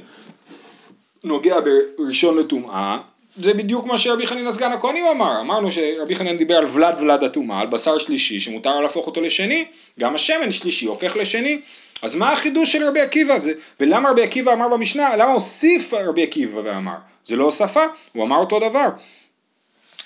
נוגע 1.23 1.55
בראשון 1.97 2.37
לטומאה, 2.37 2.97
זה 3.35 3.53
בדיוק 3.53 3.85
מה 3.85 3.97
שרבי 3.97 4.27
חנינא 4.27 4.51
סגן 4.51 4.71
הכהנים 4.71 5.05
אמר, 5.05 5.41
אמרנו 5.41 5.71
שרבי 5.71 6.15
חנינא 6.15 6.37
דיבר 6.37 6.57
על 6.57 6.65
ולד 6.65 6.99
ולד 6.99 7.23
הטומאה, 7.23 7.59
על 7.59 7.67
בשר 7.67 7.97
שלישי 7.97 8.39
שמותר 8.39 8.79
להפוך 8.79 9.07
אותו 9.07 9.21
לשני, 9.21 9.65
גם 9.99 10.15
השמן 10.15 10.51
שלישי 10.51 10.85
הופך 10.85 11.15
לשני, 11.15 11.61
אז 12.01 12.15
מה 12.15 12.33
החידוש 12.33 12.71
של 12.71 12.83
רבי 12.83 13.01
עקיבא 13.01 13.33
הזה? 13.33 13.53
ולמה 13.79 14.09
רבי 14.09 14.23
עקיבא 14.23 14.53
אמר 14.53 14.67
במשנה, 14.67 15.15
למה 15.15 15.33
הוסיף 15.33 15.93
רבי 15.93 16.23
עקיבא 16.23 16.61
ואמר? 16.63 16.95
זה 17.25 17.35
לא 17.35 17.43
הוספה, 17.43 17.83
הוא 18.13 18.25
אמר 18.25 18.37
אותו 18.37 18.59
דבר. 18.59 18.89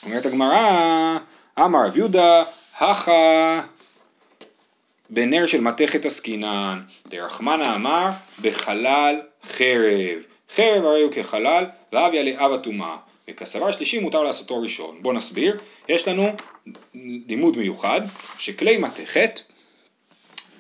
אומרת 0.06 0.26
הגמרא, 0.26 1.18
אמר 1.60 1.86
רב 1.86 1.98
יהודה, 1.98 2.44
הכה 2.80 3.62
בנר 5.10 5.46
של 5.46 5.62
מתכת 5.62 6.06
עסקינן, 6.06 6.82
דרחמנה 7.08 7.76
אמר 7.76 8.10
בחלל 8.42 9.22
חרב. 9.44 10.33
חרב 10.56 10.86
הרי 10.86 11.02
הוא 11.02 11.12
כחלל, 11.12 11.66
ואביה 11.94 12.24
לאב 12.24 12.54
הטומאה. 12.54 12.98
וכסבר 13.30 13.72
שלישי 13.72 14.00
מותר 14.00 14.24
לעשותו 14.24 14.62
ראשון. 14.62 14.98
בואו 15.02 15.16
נסביר, 15.16 15.60
יש 15.90 16.08
לנו 16.08 16.28
לימוד 17.28 17.58
מיוחד, 17.58 18.02
שכלי 18.38 18.78
מתכת 18.78 19.42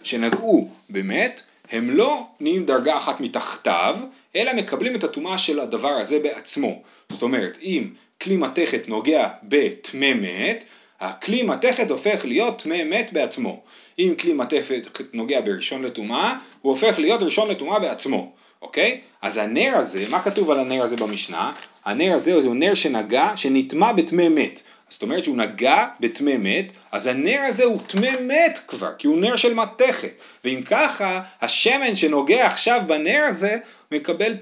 שנגעו 0.03 0.69
במת, 0.89 1.41
הם 1.71 1.89
לא 1.89 2.21
נהיים 2.39 2.65
דרגה 2.65 2.97
אחת 2.97 3.19
מתחתיו, 3.19 3.97
אלא 4.35 4.53
מקבלים 4.53 4.95
את 4.95 5.03
הטומאה 5.03 5.37
של 5.37 5.59
הדבר 5.59 5.89
הזה 5.89 6.19
בעצמו. 6.19 6.81
זאת 7.09 7.21
אומרת, 7.21 7.57
אם 7.61 7.89
כלי 8.21 8.35
מתכת 8.35 8.87
נוגע 8.87 9.29
בטמא 9.43 10.13
מת, 10.13 10.63
הכלי 10.99 11.43
מתכת 11.43 11.91
הופך 11.91 12.25
להיות 12.25 12.61
טמא 12.61 12.83
מת 12.83 13.13
בעצמו. 13.13 13.61
אם 13.99 14.13
כלי 14.19 14.33
מתכת 14.33 14.87
נוגע 15.13 15.41
בראשון 15.41 15.83
לטומאה, 15.83 16.35
הוא 16.61 16.71
הופך 16.71 16.99
להיות 16.99 17.23
ראשון 17.23 17.49
לטומאה 17.49 17.79
בעצמו. 17.79 18.31
אוקיי? 18.63 18.99
אז 19.21 19.37
הנר 19.37 19.73
הזה, 19.75 20.05
מה 20.09 20.19
כתוב 20.19 20.51
על 20.51 20.59
הנר 20.59 20.83
הזה 20.83 20.95
במשנה? 20.95 21.51
הנר 21.85 22.13
הזה 22.15 22.33
הוא 22.33 22.55
נר 22.55 22.73
שנגע, 22.73 23.31
שנטמע 23.35 23.91
בטמא 23.91 24.29
מת. 24.29 24.61
זאת 24.89 25.01
אומרת 25.01 25.23
שהוא 25.23 25.37
נגע 25.37 25.85
בטמא 25.99 26.37
מת, 26.39 26.71
אז 26.91 27.07
הנר 27.07 27.39
הזה 27.47 27.63
הוא 27.63 27.79
טמא 27.87 28.11
מת 28.21 28.59
כבר, 28.67 28.91
כי 28.97 29.07
הוא 29.07 29.17
נר 29.17 29.35
של 29.35 29.53
מתכת. 29.53 30.21
ואם 30.43 30.61
ככה, 30.65 31.21
השמן 31.41 31.95
שנוגע 31.95 32.45
עכשיו 32.45 32.81
בנר 32.87 33.25
הזה, 33.29 33.57
מקבל 33.91 34.33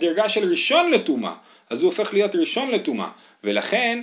דרגה 0.00 0.28
של 0.28 0.50
ראשון 0.50 0.90
לטומאה. 0.90 1.32
אז 1.70 1.82
הוא 1.82 1.88
הופך 1.88 2.14
להיות 2.14 2.36
ראשון 2.36 2.70
לטומאה. 2.70 3.08
ולכן, 3.44 4.02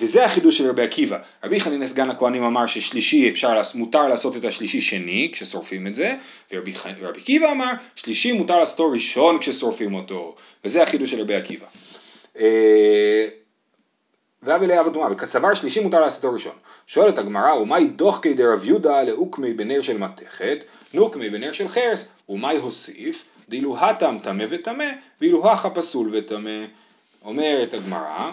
וזה 0.00 0.24
החידוש 0.24 0.58
של 0.58 0.68
רבי 0.68 0.82
עקיבא. 0.82 1.18
רבי 1.44 1.60
חנינא 1.60 1.86
סגן 1.86 2.10
הכהנים 2.10 2.42
אמר 2.42 2.66
ששלישי 2.66 3.28
אפשר, 3.28 3.60
מותר 3.74 4.08
לעשות 4.08 4.36
את 4.36 4.44
השלישי 4.44 4.80
שני 4.80 5.30
כששורפים 5.32 5.86
את 5.86 5.94
זה, 5.94 6.14
ורבי 6.52 6.72
עקיבא 7.16 7.52
אמר 7.52 7.72
שלישי 7.96 8.32
מותר 8.32 8.58
לעשותו 8.58 8.90
ראשון 8.90 9.38
כששורפים 9.38 9.94
אותו, 9.94 10.34
וזה 10.64 10.82
החידוש 10.82 11.10
של 11.10 11.20
רבי 11.20 11.34
עקיבא. 11.34 11.66
אה, 12.38 13.28
ואבי 14.42 14.66
לאב 14.66 14.86
אדומה, 14.86 15.12
וכסבר 15.12 15.54
שלישי 15.54 15.80
מותר 15.80 16.00
לעשותו 16.00 16.32
ראשון. 16.32 16.52
שואלת 16.86 17.18
הגמרא, 17.18 17.54
ומאי 17.54 17.86
דוחקי 17.86 18.34
דרב 18.34 18.64
יהודה 18.64 19.02
לאוקמי 19.02 19.52
בנר 19.52 19.80
של 19.80 19.98
מתכת, 19.98 20.58
נוקמי 20.94 21.30
בנר 21.30 21.52
של 21.52 21.68
חרס, 21.68 22.08
ומאי 22.28 22.56
הוסיף, 22.56 23.28
דאילו 23.48 23.78
הטם 23.78 24.18
טמא 24.22 24.44
וטמא, 24.48 24.84
ואילו 25.20 25.50
הכה 25.50 25.70
פסול 25.70 26.10
וטמא. 26.12 26.60
אומרת 27.24 27.74
הגמרא, 27.74 28.30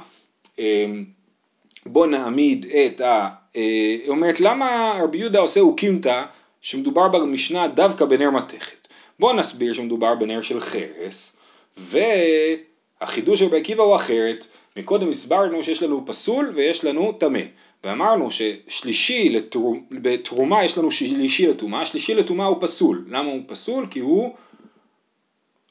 בוא 1.85 2.07
נעמיד 2.07 2.65
את 2.65 3.01
ה... 3.01 3.29
אה, 3.55 3.95
אומרת 4.07 4.39
למה 4.39 4.99
רבי 5.03 5.17
יהודה 5.17 5.39
עושה 5.39 5.59
אוקימתא 5.59 6.23
שמדובר 6.61 7.07
במשנה 7.07 7.67
דווקא 7.67 8.05
בנר 8.05 8.29
מתכת. 8.29 8.87
בוא 9.19 9.33
נסביר 9.33 9.73
שמדובר 9.73 10.15
בנר 10.15 10.41
של 10.41 10.59
חרס 10.59 11.35
והחידוש 11.77 13.39
של 13.39 13.45
רבי 13.45 13.57
עקיבא 13.57 13.83
הוא 13.83 13.95
אחרת. 13.95 14.47
מקודם 14.77 15.09
הסברנו 15.09 15.63
שיש 15.63 15.83
לנו 15.83 16.05
פסול 16.05 16.53
ויש 16.55 16.85
לנו 16.85 17.11
טמא. 17.11 17.39
ואמרנו 17.83 18.29
ששלישי 18.31 19.29
לתרומ... 19.29 19.83
בתרומה 19.91 20.63
יש 20.63 20.77
לנו 20.77 20.91
שלישי 20.91 21.47
לטומאה, 21.47 21.85
שלישי 21.85 22.15
לטומאה 22.15 22.45
הוא 22.45 22.57
פסול. 22.59 23.05
למה 23.07 23.31
הוא 23.31 23.41
פסול? 23.47 23.87
כי 23.91 23.99
הוא 23.99 24.35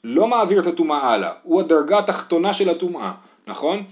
לא 0.05 0.29
מעביר 0.29 0.61
את 0.61 0.67
הטומאה 0.67 1.13
הלאה, 1.13 1.33
הוא 1.43 1.61
הדרגה 1.61 1.99
התחתונה 1.99 2.55
של 2.55 2.69
הטומאה, 2.69 3.13
נכון? 3.47 3.85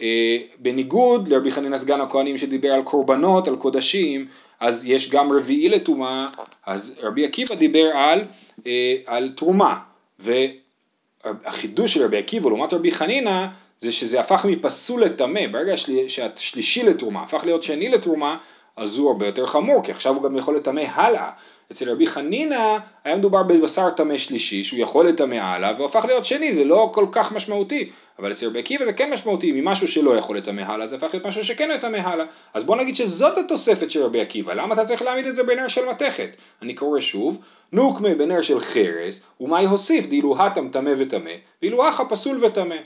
אה, 0.00 0.38
בניגוד 0.58 1.28
לרבי 1.28 1.50
חנינא 1.50 1.76
סגן 1.76 2.00
הכהנים 2.00 2.38
שדיבר 2.38 2.72
על 2.72 2.82
קורבנות, 2.82 3.48
על 3.48 3.56
קודשים, 3.56 4.26
אז 4.60 4.86
יש 4.86 5.10
גם 5.10 5.32
רביעי 5.32 5.68
לטומאה, 5.68 6.26
אז 6.66 6.94
רבי 7.02 7.24
עקיבא 7.24 7.54
דיבר 7.54 7.86
על, 7.94 8.24
אה, 8.66 8.96
על 9.06 9.32
תרומה, 9.36 9.78
והחידוש 10.18 11.94
של 11.94 12.04
רבי 12.04 12.16
עקיבא 12.16 12.48
לעומת 12.48 12.72
רבי 12.72 12.92
חנינא 12.92 13.46
זה 13.80 13.92
שזה 13.92 14.20
הפך 14.20 14.44
מפסול 14.48 15.04
לטמא, 15.04 15.46
ברגע 15.46 15.74
שהשלישי 16.08 16.82
לתרומה 16.82 17.22
הפך 17.22 17.44
להיות 17.44 17.62
שני 17.62 17.88
לתרומה, 17.88 18.36
אז 18.76 18.98
הוא 18.98 19.10
הרבה 19.10 19.26
יותר 19.26 19.46
חמור, 19.46 19.84
כי 19.84 19.92
עכשיו 19.92 20.14
הוא 20.14 20.22
גם 20.22 20.36
יכול 20.36 20.56
לטמא 20.56 20.82
הלאה. 20.94 21.30
אצל 21.72 21.90
רבי 21.90 22.06
חנינא 22.06 22.76
היה 23.04 23.16
מדובר 23.16 23.42
בבשר 23.42 23.90
טמא 23.90 24.18
שלישי, 24.18 24.64
שהוא 24.64 24.80
יכול 24.80 25.08
לטמא 25.08 25.34
הלאה, 25.34 25.72
והפך 25.78 26.04
להיות 26.04 26.24
שני, 26.24 26.54
זה 26.54 26.64
לא 26.64 26.90
כל 26.94 27.06
כך 27.12 27.32
משמעותי. 27.32 27.90
אבל 28.18 28.32
אצל 28.32 28.46
רבי 28.46 28.58
עקיבא 28.58 28.84
זה 28.84 28.92
כן 28.92 29.12
משמעותי, 29.12 29.52
ממשהו 29.52 29.88
שלא 29.88 30.16
יכול 30.16 30.36
לטמא 30.36 30.60
הלאה, 30.60 30.86
זה 30.86 30.96
הפך 30.96 31.08
להיות 31.12 31.26
משהו 31.26 31.44
שכן 31.44 31.70
יטמא 31.74 31.96
הלאה. 31.96 32.26
אז 32.54 32.64
בוא 32.64 32.76
נגיד 32.76 32.96
שזאת 32.96 33.38
התוספת 33.38 33.90
של 33.90 34.02
רבי 34.02 34.20
עקיבא, 34.20 34.52
למה 34.54 34.74
אתה 34.74 34.84
צריך 34.84 35.02
להעמיד 35.02 35.26
את 35.26 35.36
זה 35.36 35.42
בנר 35.42 35.68
של 35.68 35.88
מתכת? 35.88 36.28
אני 36.62 36.74
קורא 36.74 37.00
שוב, 37.00 37.38
נוקמה 37.72 38.14
בנר 38.14 38.42
של 38.42 38.60
חרס, 38.60 39.22
ומה 39.40 39.62
יהוסיף 39.62 40.06
דאילו 40.06 40.42
הטם 40.42 40.68
טמא 40.68 40.92
וטמא, 40.98 41.30
ואילו 41.62 41.88
אחא 41.88 42.04
פסול 42.08 42.44
וטמא. 42.44 42.76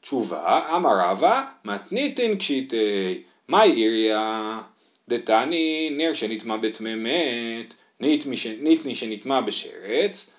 תשובה, 0.00 0.60
אמר 0.76 0.90
רבא, 1.00 1.42
מתניתין 1.64 2.36
קשיטי, 2.36 3.22
מאי 3.48 3.72
עיריה, 3.72 4.58
דתני 5.08 5.90
נר 5.92 6.12
שנטמע 6.14 6.56
בטמא 6.56 6.94
מת, 6.94 7.74
ניתני 8.00 8.94
שנטמע 8.94 9.40
בשרץ, 9.40 10.30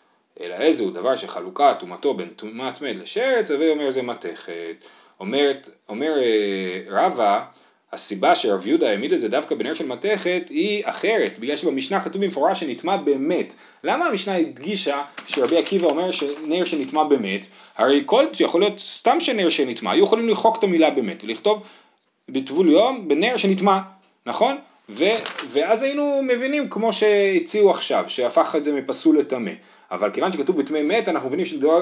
אלא 0.41 0.56
איזה 0.56 0.84
הוא 0.84 0.91
דבר 0.91 1.15
שחלוקה 1.15 1.73
טומאתו 1.80 2.13
בין 2.13 2.30
טומאת 2.30 2.82
מת 2.82 2.95
לשרץ, 2.95 3.51
הווי 3.51 3.69
אומר 3.69 3.91
זה 3.91 4.01
מתכת. 4.01 4.86
אומר, 5.19 5.51
אומר 5.89 6.13
אה, 6.17 6.82
רבא, 6.88 7.45
הסיבה 7.91 8.36
שרב 8.36 8.67
יהודה 8.67 8.89
העמיד 8.89 9.13
את 9.13 9.19
זה 9.19 9.30
דווקא 9.30 9.56
בנר 9.56 9.73
של 9.73 9.88
מתכת 9.88 10.49
היא 10.49 10.84
אחרת, 10.86 11.39
בגלל 11.39 11.56
שבמשנה 11.56 12.01
כתוב 12.01 12.21
במפורש 12.21 12.60
שנטמע 12.60 12.97
במת. 12.97 13.54
למה 13.84 14.06
המשנה 14.06 14.36
הדגישה 14.36 15.04
שרבי 15.28 15.58
עקיבא 15.58 15.88
אומר 15.88 16.12
שנר 16.12 16.65
שנטמע 16.65 17.04
במת? 17.04 17.47
הרי 17.78 18.04
כל 18.06 18.25
יכול 18.39 18.62
להיות 18.62 18.80
סתם 18.80 19.19
שנר 19.19 19.49
שנטמע, 19.49 19.91
היו 19.91 20.04
יכולים 20.04 20.30
לחוק 20.30 20.58
את 20.60 20.63
המילה 20.63 20.89
במת 20.89 21.23
ולכתוב 21.23 21.63
בטבול 22.30 22.69
יום 22.69 23.08
בנר 23.08 23.38
שנטמע, 23.38 23.80
נכון? 24.25 24.57
ו, 24.89 25.03
ואז 25.47 25.83
היינו 25.83 26.21
מבינים 26.23 26.69
כמו 26.69 26.93
שהציעו 26.93 27.71
עכשיו, 27.71 28.03
שהפך 28.07 28.55
את 28.55 28.65
זה 28.65 28.73
מפסול 28.73 29.19
לטמא. 29.19 29.51
אבל 29.91 30.11
כיוון 30.11 30.31
שכתוב 30.31 30.61
בטמא 30.61 30.81
מת, 30.81 31.09
אנחנו 31.09 31.27
מבינים 31.27 31.45
שמדובר 31.45 31.81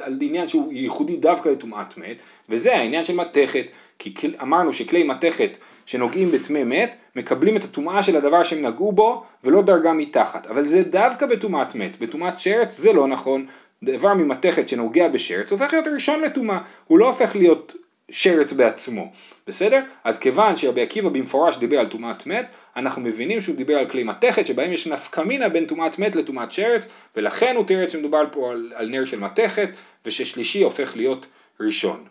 על 0.00 0.18
עניין 0.20 0.48
שהוא 0.48 0.72
ייחודי 0.72 1.16
דווקא 1.16 1.48
לטומאת 1.48 1.98
מת, 1.98 2.16
וזה 2.48 2.76
העניין 2.76 3.04
של 3.04 3.14
מתכת, 3.14 3.64
כי 3.98 4.14
אמרנו 4.42 4.72
שכלי 4.72 5.02
מתכת 5.02 5.58
שנוגעים 5.86 6.30
בטמא 6.30 6.64
מת, 6.64 6.96
מקבלים 7.16 7.56
את 7.56 7.64
הטומאה 7.64 8.02
של 8.02 8.16
הדבר 8.16 8.42
שהם 8.42 8.66
נגעו 8.66 8.92
בו, 8.92 9.24
ולא 9.44 9.62
דרגה 9.62 9.92
מתחת. 9.92 10.46
אבל 10.46 10.64
זה 10.64 10.82
דווקא 10.82 11.26
בטומאת 11.26 11.74
מת, 11.74 11.98
בטומאת 11.98 12.38
שרץ 12.38 12.78
זה 12.78 12.92
לא 12.92 13.08
נכון. 13.08 13.46
דבר 13.84 14.14
ממתכת 14.14 14.68
שנוגע 14.68 15.08
בשרץ 15.08 15.52
הופך 15.52 15.72
להיות 15.72 15.86
ראשון 15.94 16.20
לטומאה, 16.20 16.58
הוא 16.86 16.98
לא 16.98 17.06
הופך 17.06 17.36
להיות 17.36 17.74
שרץ 18.10 18.52
בעצמו, 18.52 19.12
בסדר? 19.46 19.80
אז 20.04 20.18
כיוון 20.18 20.56
שרבי 20.56 20.82
עקיבא 20.82 21.08
במפורש 21.08 21.56
דיבר 21.56 21.78
על 21.78 21.86
טומאת 21.86 22.26
מת, 22.26 22.46
אנחנו 22.76 23.02
מבינים 23.02 23.40
שהוא 23.40 23.56
דיבר 23.56 23.74
על 23.74 23.88
כלי 23.88 24.04
מתכת 24.04 24.46
שבהם 24.46 24.72
יש 24.72 24.86
נפקא 24.86 25.20
מינה 25.20 25.48
בין 25.48 25.66
טומאת 25.66 25.98
מת 25.98 26.16
לטומאת 26.16 26.52
שרץ, 26.52 26.86
ולכן 27.16 27.56
הוא 27.56 27.66
תיאר 27.66 27.88
שמדובר 27.88 28.22
פה 28.32 28.50
על, 28.50 28.72
על 28.74 28.88
נר 28.88 29.04
של 29.04 29.18
מתכת, 29.18 29.68
וששלישי 30.06 30.62
הופך 30.62 30.96
להיות 30.96 31.26
ראשון. 31.60 32.04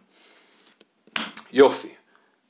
יופי. 1.54 1.90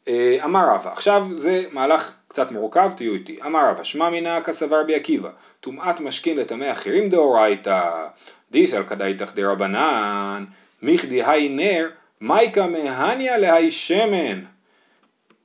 אה, 0.07 0.37
אמר 0.43 0.69
רבא, 0.69 0.91
עכשיו 0.91 1.27
זה 1.35 1.63
מהלך 1.71 2.15
קצת 2.27 2.51
מורכב, 2.51 2.91
תהיו 2.97 3.13
איתי. 3.13 3.39
אמר 3.45 3.69
רבא, 3.69 3.83
שמע 3.83 4.09
מינא 4.09 4.41
כסבר 4.41 4.83
בי 4.83 4.95
עקיבא, 4.95 5.29
טומאת 5.59 5.99
משכין 5.99 6.37
לטמא 6.37 6.71
אחרים 6.71 7.09
דאורייתא, 7.09 8.07
דיסל 8.51 8.83
כדאיתך 8.83 9.31
דרבנן, 9.35 10.45
מיכדי 10.81 11.23
היי 11.23 11.49
נר 11.49 11.89
מייקה 12.21 12.67
מהניה 12.67 13.37
להי 13.37 13.71
שמן, 13.71 14.43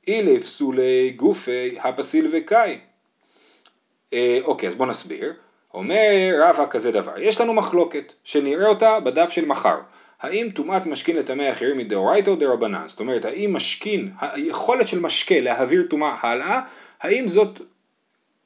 אילף 0.07 0.45
סולי 0.45 1.13
גופי 1.15 1.77
הפסיל 1.79 2.27
וקאי. 2.31 2.77
אה, 4.13 4.39
אוקיי, 4.43 4.69
אז 4.69 4.75
בואו 4.75 4.89
נסביר. 4.89 5.33
אומר 5.73 6.35
רבא 6.39 6.65
כזה 6.69 6.91
דבר, 6.91 7.19
יש 7.19 7.41
לנו 7.41 7.53
מחלוקת 7.53 8.13
שנראה 8.23 8.67
אותה 8.67 8.99
בדף 8.99 9.29
של 9.29 9.45
מחר. 9.45 9.77
האם 10.21 10.49
טומאת 10.55 10.85
משכין 10.85 11.17
לטמא 11.17 11.51
אחרים 11.51 11.77
מדאורייתא 11.77 12.29
או 12.29 12.35
דרבנן? 12.35 12.85
זאת 12.87 12.99
אומרת, 12.99 13.25
האם 13.25 13.53
משכין, 13.53 14.11
היכולת 14.19 14.87
של 14.87 14.99
משקה 14.99 15.39
להעביר 15.39 15.83
טומאה 15.89 16.15
הלאה, 16.21 16.61
האם 17.01 17.27
זאת 17.27 17.61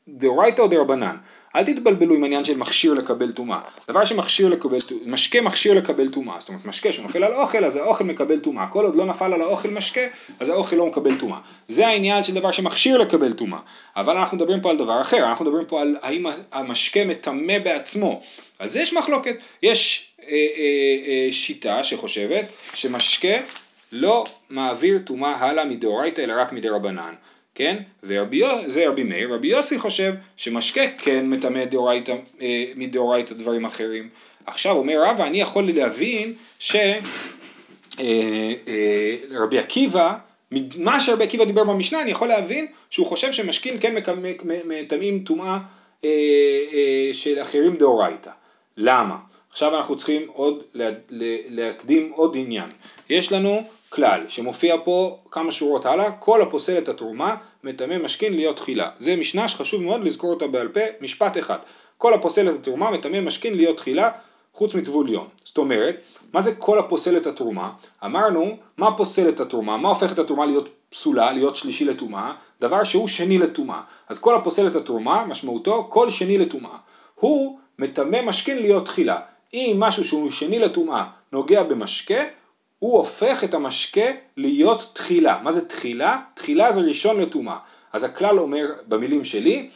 דאורייתא 0.07 0.61
או 0.61 0.67
דרבנן? 0.67 1.15
אל 1.55 1.63
תתבלבלו 1.63 2.15
עם 2.15 2.23
העניין 2.23 2.45
של 2.45 2.57
מכשיר 2.57 2.93
לקבל 2.93 3.31
טומאה. 3.31 3.59
דבר 3.87 4.05
שמכשיר 4.05 4.49
לקבל, 4.49 4.77
משקה 5.05 5.41
מכשיר 5.41 5.73
לקבל 5.73 6.09
טומאה. 6.09 6.35
זאת 6.39 6.49
אומרת, 6.49 6.65
משקה 6.65 6.91
שנופל 6.91 7.23
על 7.23 7.33
האוכל, 7.33 7.65
אז 7.65 7.75
האוכל 7.75 8.03
מקבל 8.03 8.39
טומאה. 8.39 8.67
כל 8.67 8.85
עוד 8.85 8.95
לא 8.95 9.05
נפל 9.05 9.33
על 9.33 9.41
האוכל 9.41 9.69
משקה, 9.69 10.01
אז 10.39 10.49
האוכל 10.49 10.75
לא 10.75 10.85
מקבל 10.85 11.15
טומאה. 11.15 11.39
זה 11.67 11.87
העניין 11.87 12.23
של 12.23 12.33
דבר 12.33 12.51
שמכשיר 12.51 12.97
לקבל 12.97 13.33
טומאה. 13.33 13.59
אבל 13.95 14.17
אנחנו 14.17 14.37
מדברים 14.37 14.61
פה 14.61 14.69
על 14.69 14.77
דבר 14.77 15.01
אחר, 15.01 15.29
אנחנו 15.29 15.45
מדברים 15.45 15.65
פה 15.65 15.81
על 15.81 15.97
האם 16.01 16.25
המשקה 16.51 17.05
מטמא 17.05 17.59
בעצמו. 17.59 18.21
על 18.59 18.69
זה 18.69 18.81
יש 18.81 18.93
מחלוקת. 18.93 19.35
יש 19.63 20.07
אה, 20.23 20.27
אה, 20.27 20.35
אה, 21.07 21.31
שיטה 21.31 21.83
שחושבת 21.83 22.51
שמשקה 22.73 23.37
לא 23.91 24.25
מעביר 24.49 24.99
טומאה 25.05 25.35
הלאה 25.35 25.65
מדאורייתא 25.65 26.21
אלא 26.21 26.33
רק 26.37 26.51
מדרבנן. 26.51 27.13
כן? 27.55 27.77
וזה 28.03 28.89
רבי 28.89 29.03
מאיר, 29.03 29.33
רבי 29.33 29.47
יוסי 29.47 29.79
חושב 29.79 30.13
שמשקה 30.37 30.81
כן 30.97 31.29
מטמא 31.29 31.63
אה, 32.41 32.65
מדאורייתא 32.75 33.33
דברים 33.33 33.65
אחרים. 33.65 34.09
עכשיו 34.45 34.75
אומר 34.75 35.03
רבא, 35.05 35.25
אני 35.25 35.41
יכול 35.41 35.71
להבין 35.71 36.33
שרבי 36.59 36.99
אה, 37.99 38.53
אה, 39.53 39.59
עקיבא, 39.59 40.13
מה 40.75 40.99
שרבי 40.99 41.23
עקיבא 41.23 41.45
דיבר 41.45 41.63
במשנה, 41.63 42.01
אני 42.01 42.11
יכול 42.11 42.27
להבין 42.27 42.67
שהוא 42.89 43.07
חושב 43.07 43.31
שמשקין 43.31 43.77
כן 43.79 43.95
מטמאים 44.65 45.23
טומאה 45.23 45.57
של 47.13 47.41
אחרים 47.41 47.75
דאורייתא. 47.75 48.29
למה? 48.77 49.15
עכשיו 49.51 49.77
אנחנו 49.77 49.97
צריכים 49.97 50.21
עוד 50.33 50.63
להקדים 51.49 52.11
עוד 52.15 52.37
עניין. 52.37 52.69
יש 53.09 53.31
לנו 53.31 53.61
כלל 53.89 54.21
שמופיע 54.27 54.75
פה 54.83 55.17
כמה 55.31 55.51
שורות 55.51 55.85
הלאה, 55.85 56.11
כל 56.11 56.41
הפוסל 56.41 56.77
את 56.77 56.89
התרומה 56.89 57.35
מטמא 57.63 57.97
משכין 57.97 58.33
להיות 58.33 58.55
תחילה. 58.55 58.89
זה 58.97 59.15
משנה 59.15 59.47
שחשוב 59.47 59.81
מאוד 59.81 60.03
לזכור 60.03 60.29
אותה 60.29 60.47
בעל 60.47 60.67
פה, 60.67 60.79
משפט 61.01 61.37
אחד. 61.37 61.57
כל 61.97 62.13
הפוסל 62.13 62.49
את 62.49 62.55
התרומה 62.55 62.91
מטמא 62.91 63.21
משכין 63.21 63.55
להיות 63.55 63.77
תחילה 63.77 64.11
חוץ 64.53 64.75
מטבול 64.75 65.09
יום. 65.09 65.27
זאת 65.45 65.57
אומרת, 65.57 66.01
מה 66.33 66.41
זה 66.41 66.55
כל 66.55 66.79
הפוסל 66.79 67.17
את 67.17 67.27
התרומה? 67.27 67.71
אמרנו, 68.05 68.57
מה 68.77 68.97
פוסל 68.97 69.29
את 69.29 69.39
התרומה? 69.39 69.77
מה 69.77 69.89
הופך 69.89 70.11
את 70.11 70.19
התרומה 70.19 70.45
להיות 70.45 70.69
פסולה, 70.89 71.31
להיות 71.31 71.55
שלישי 71.55 71.85
לטומאה? 71.85 72.31
דבר 72.61 72.83
שהוא 72.83 73.07
שני 73.07 73.37
לטומאה. 73.37 73.81
אז 74.09 74.19
כל 74.19 74.35
הפוסל 74.35 74.67
את 74.67 74.75
התרומה, 74.75 75.25
משמעותו 75.25 75.87
כל 75.89 76.09
שני 76.09 76.37
לטומאה. 76.37 76.77
הוא 77.15 77.59
מטמא 77.79 78.21
משכין 78.21 78.61
להיות 78.61 78.85
תחילה. 78.85 79.19
אם 79.53 79.75
משהו 79.79 80.05
שהוא 80.05 80.31
שני 80.31 80.59
לטומאה 80.59 81.05
נוגע 81.31 81.63
במשקה, 81.63 82.23
הוא 82.79 82.97
הופך 82.97 83.43
את 83.43 83.53
המשקה 83.53 84.05
להיות 84.37 84.89
תחילה. 84.93 85.39
מה 85.43 85.51
זה 85.51 85.65
תחילה? 85.65 86.19
תחילה 86.33 86.71
זה 86.71 86.81
ראשון 86.81 87.21
לטומאה. 87.21 87.57
אז 87.93 88.03
הכלל 88.03 88.39
אומר 88.39 88.65
במילים 88.87 89.23
שלי, 89.23 89.69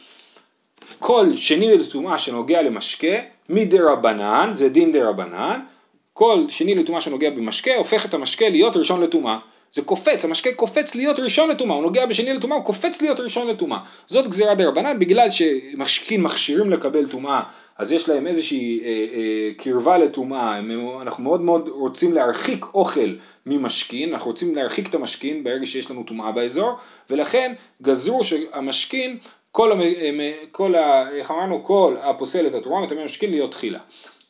כל 0.98 1.36
שני 1.36 1.78
לטומאה 1.78 2.18
שנוגע 2.18 2.62
למשקה, 2.62 3.16
מדי 3.48 3.78
רבנן, 3.80 4.50
זה 4.54 4.68
דין 4.68 4.92
דה 4.92 5.08
רבנן, 5.08 5.60
כל 6.12 6.44
שני 6.48 6.74
לטומאה 6.74 7.00
שנוגע 7.00 7.30
במשקה, 7.30 7.74
הופך 7.74 8.06
את 8.06 8.14
המשקה 8.14 8.48
להיות 8.48 8.76
ראשון 8.76 9.00
לטומאה. 9.00 9.38
זה 9.72 9.82
קופץ, 9.82 10.24
המשקה 10.24 10.52
קופץ 10.52 10.94
להיות 10.94 11.18
ראשון 11.18 11.50
לטומאה, 11.50 11.76
הוא 11.76 11.82
נוגע 11.82 12.06
בשני 12.06 12.32
לטומאה, 12.32 12.56
הוא 12.56 12.64
קופץ 12.64 13.02
להיות 13.02 13.20
ראשון 13.20 13.48
לטומאה. 13.48 13.78
זאת 14.08 14.28
גזירה 14.28 14.54
דה 14.54 14.68
רבנן, 14.68 14.98
בגלל 14.98 15.30
שמשקים 15.30 16.22
מכשירים 16.22 16.70
לקבל 16.70 17.06
טומאה 17.06 17.42
אז 17.80 17.92
יש 17.92 18.08
להם 18.08 18.26
איזושהי 18.26 18.80
אה, 18.80 18.86
אה, 18.88 19.50
קרבה 19.56 19.98
לטומאה, 19.98 20.58
אנחנו 21.02 21.24
מאוד 21.24 21.40
מאוד 21.40 21.68
רוצים 21.68 22.12
להרחיק 22.12 22.66
אוכל 22.74 23.14
ממשכין, 23.46 24.12
אנחנו 24.12 24.30
רוצים 24.30 24.54
להרחיק 24.54 24.88
את 24.88 24.94
המשכין 24.94 25.44
ברגע 25.44 25.66
שיש 25.66 25.90
לנו 25.90 26.02
טומאה 26.02 26.32
באזור, 26.32 26.76
ולכן 27.10 27.52
גזרו 27.82 28.24
שהמשכין, 28.24 29.18
כל, 29.52 29.80
כל 30.52 30.74
ה, 30.74 31.10
איך 31.10 31.30
אמרנו, 31.30 31.64
כל 31.64 31.96
הפוסל 32.02 32.46
את 32.46 32.54
התרומה 32.54 32.86
מטמא 32.86 33.04
משכין 33.04 33.30
להיות 33.30 33.52
תחילה. 33.52 33.80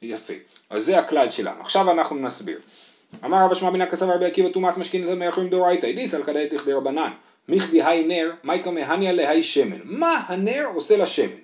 יפה, 0.02 0.34
אז 0.70 0.84
זה 0.84 0.98
הכלל 0.98 1.30
שלנו. 1.30 1.60
עכשיו 1.60 1.90
אנחנו 1.90 2.16
נסביר. 2.16 2.58
אמר 3.24 3.44
רבא 3.44 3.54
שמע 3.54 3.70
בן 3.70 3.80
הכסף 3.80 4.06
רבי 4.06 4.26
עקיבא 4.26 4.48
טומאת 4.48 4.76
משכין 4.76 5.06
לטמא 5.06 5.28
אחרים 5.28 5.48
דאורייתא, 5.48 5.86
אידיס 5.86 6.14
על 6.14 6.22
כדאי 6.22 6.48
תכדי 6.48 6.72
רבנן, 6.72 7.10
מיכדי 7.48 7.82
היי 7.82 8.06
נר, 8.06 8.30
מייקא 8.44 8.70
מהניה 8.70 9.12
להי 9.12 9.42
שמן. 9.42 9.78
מה 9.84 10.24
הנר 10.26 10.66
עושה 10.74 10.96
לשמן? 10.96 11.40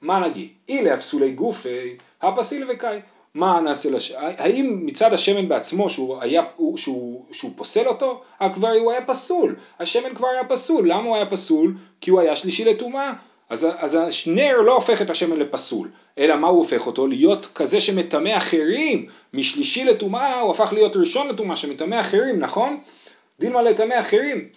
מה 0.00 0.28
נגיד? 0.28 0.48
אילה 0.68 0.94
הפסולי 0.94 1.30
גופי, 1.30 1.96
הפסיל 2.22 2.64
וקאי. 2.68 3.00
מה 3.34 3.60
נעשה 3.60 3.90
לש... 3.90 4.12
האם 4.16 4.80
מצד 4.86 5.12
השמן 5.12 5.48
בעצמו 5.48 5.90
שהוא, 5.90 6.20
היה, 6.20 6.42
שהוא, 6.56 6.76
שהוא, 6.76 7.24
שהוא 7.32 7.50
פוסל 7.56 7.88
אותו? 7.88 8.22
כבר 8.54 8.68
הוא 8.80 8.92
היה 8.92 9.04
פסול, 9.04 9.56
השמן 9.80 10.14
כבר 10.14 10.26
היה 10.26 10.44
פסול, 10.44 10.88
למה 10.88 11.02
הוא 11.02 11.16
היה 11.16 11.26
פסול? 11.26 11.74
כי 12.00 12.10
הוא 12.10 12.20
היה 12.20 12.36
שלישי 12.36 12.64
לטומאה, 12.64 13.12
אז, 13.50 13.66
אז 13.78 13.98
הנר 14.26 14.60
לא 14.60 14.74
הופך 14.74 15.02
את 15.02 15.10
השמן 15.10 15.36
לפסול, 15.36 15.88
אלא 16.18 16.36
מה 16.36 16.48
הוא 16.48 16.58
הופך 16.58 16.86
אותו? 16.86 17.06
להיות 17.06 17.48
כזה 17.54 17.80
שמטמא 17.80 18.36
אחרים, 18.36 19.06
משלישי 19.34 19.84
לטומאה 19.84 20.40
הוא 20.40 20.50
הפך 20.50 20.72
להיות 20.72 20.96
ראשון 20.96 21.28
לטומאה 21.28 21.56
שמטמא 21.56 22.00
אחרים, 22.00 22.38
נכון? 22.38 22.80
דילמה 23.40 23.62
לטמא 23.62 24.00
אחרים. 24.00 24.48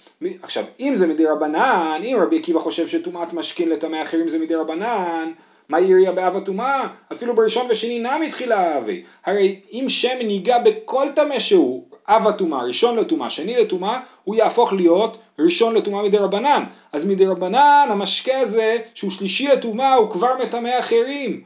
עכשיו, 0.42 0.64
אם 0.80 0.96
זה 0.96 1.08
מדי 1.08 1.26
רבנן, 1.26 2.02
אם 2.04 2.18
רבי 2.22 2.40
עקיבא 2.40 2.60
חושב 2.60 2.88
שטומאת 2.88 3.34
משכין 3.34 3.70
לטמא 3.70 4.02
אחרים 4.02 4.28
זה 4.28 4.40
מדי 4.40 4.56
רבנן, 4.56 5.32
מה 5.70 5.80
יריע 5.80 6.12
באב 6.12 6.38
הטומאה? 6.38 6.88
אפילו 7.12 7.36
בראשון 7.36 7.68
ושני 7.70 8.00
נמי 8.00 8.28
התחילה 8.28 8.78
אבי. 8.78 9.04
הרי 9.26 9.60
אם 9.72 9.86
שמן 9.88 10.30
ייגע 10.30 10.60
בכל 10.60 11.08
טמא 11.16 11.40
שהוא, 11.40 11.86
אב 12.08 12.28
הטומאה, 12.28 12.64
ראשון 12.64 12.98
לטומאה, 12.98 13.30
שני 13.30 13.56
לטומאה, 13.56 14.00
הוא 14.24 14.36
יהפוך 14.36 14.74
להיות 14.74 15.18
ראשון 15.40 15.76
לטומאה 15.76 16.04
מדי 16.04 16.18
רבנן. 16.18 16.64
אז 16.92 17.06
מדי 17.06 17.26
רבנן 17.26 17.88
המשקה 17.90 18.40
הזה, 18.40 18.78
שהוא 18.94 19.12
שלישי 19.12 19.48
לטומאה, 19.48 19.94
הוא 19.94 20.12
כבר 20.12 20.38
מטמא 20.44 20.80
אחרים. 20.80 21.44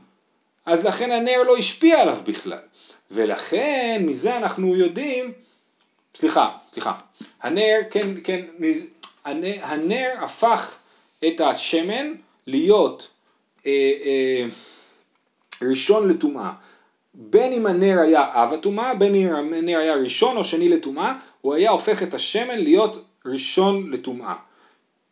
אז 0.65 0.86
לכן 0.86 1.12
הנר 1.12 1.43
לא 1.43 1.58
השפיע 1.58 2.02
עליו 2.02 2.17
בכלל. 2.24 2.60
ולכן 3.12 4.04
מזה 4.06 4.38
אנחנו 4.38 4.76
יודעים, 4.76 5.32
סליחה, 6.15 6.48
סליחה, 6.74 6.93
הנר, 7.41 7.80
כן, 7.89 8.10
כן, 8.24 8.46
הנר, 9.26 9.54
הנר 9.62 10.13
הפך 10.22 10.76
את 11.28 11.41
השמן 11.41 12.13
להיות 12.48 13.10
אה, 13.65 13.72
אה, 14.06 14.48
ראשון 15.62 16.10
לטומאה. 16.10 16.52
בין 17.20 17.54
אם 17.54 17.66
הנר 17.66 18.00
היה 18.00 18.26
אב 18.34 18.54
הטומאה, 18.54 18.94
בין 18.94 19.16
אם 19.16 19.54
הנר 19.54 19.78
היה 19.78 19.96
ראשון 19.96 20.38
או 20.38 20.44
שני 20.44 20.70
לטומאה, 20.70 21.14
הוא 21.42 21.54
היה 21.54 21.70
הופך 21.70 22.04
את 22.04 22.14
השמן 22.14 22.60
להיות 22.60 23.06
ראשון 23.26 23.92
לטומאה. 23.92 24.34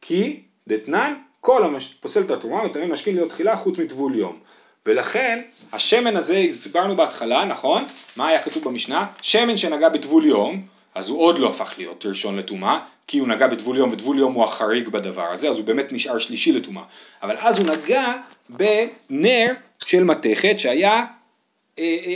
כי, 0.02 0.42
דתנן, 0.68 1.14
כל 1.42 1.76
הפוסל 1.76 2.22
את 2.22 2.32
הטומאה 2.32 2.66
מטמא 2.66 2.86
משכין 2.86 3.16
להיות 3.16 3.30
תחילה 3.30 3.56
חוץ 3.56 3.78
מטבול 3.78 4.16
יום. 4.16 4.40
ולכן 4.86 5.42
השמן 5.74 6.16
הזה 6.16 6.38
הסברנו 6.38 6.96
בהתחלה, 6.96 7.46
נכון? 7.46 7.84
מה 8.18 8.28
היה 8.28 8.44
כתוב 8.44 8.64
במשנה? 8.64 9.06
שמן 9.22 9.58
שנגע 9.58 9.90
בטבול 9.90 10.26
יום, 10.26 10.62
אז 10.96 11.10
הוא 11.10 11.22
עוד 11.22 11.40
לא 11.40 11.50
הפך 11.50 11.74
להיות 11.78 12.06
ראשון 12.06 12.38
לטומאה, 12.38 12.80
כי 13.08 13.20
הוא 13.20 13.28
נגע 13.28 13.48
בטבול 13.48 13.78
יום, 13.78 13.92
וטבול 13.94 14.20
יום 14.20 14.34
הוא 14.34 14.44
החריג 14.44 14.90
בדבר 14.90 15.32
הזה, 15.32 15.50
אז 15.50 15.58
הוא 15.58 15.66
באמת 15.66 15.92
נשאר 15.92 16.20
שלישי 16.20 16.52
לטומאה. 16.52 16.84
אבל 17.24 17.36
אז 17.40 17.60
הוא 17.60 17.68
נגע 17.68 18.14
בנר 18.50 19.52
של 19.86 20.04
מתכת 20.04 20.60
שהיה 20.60 21.06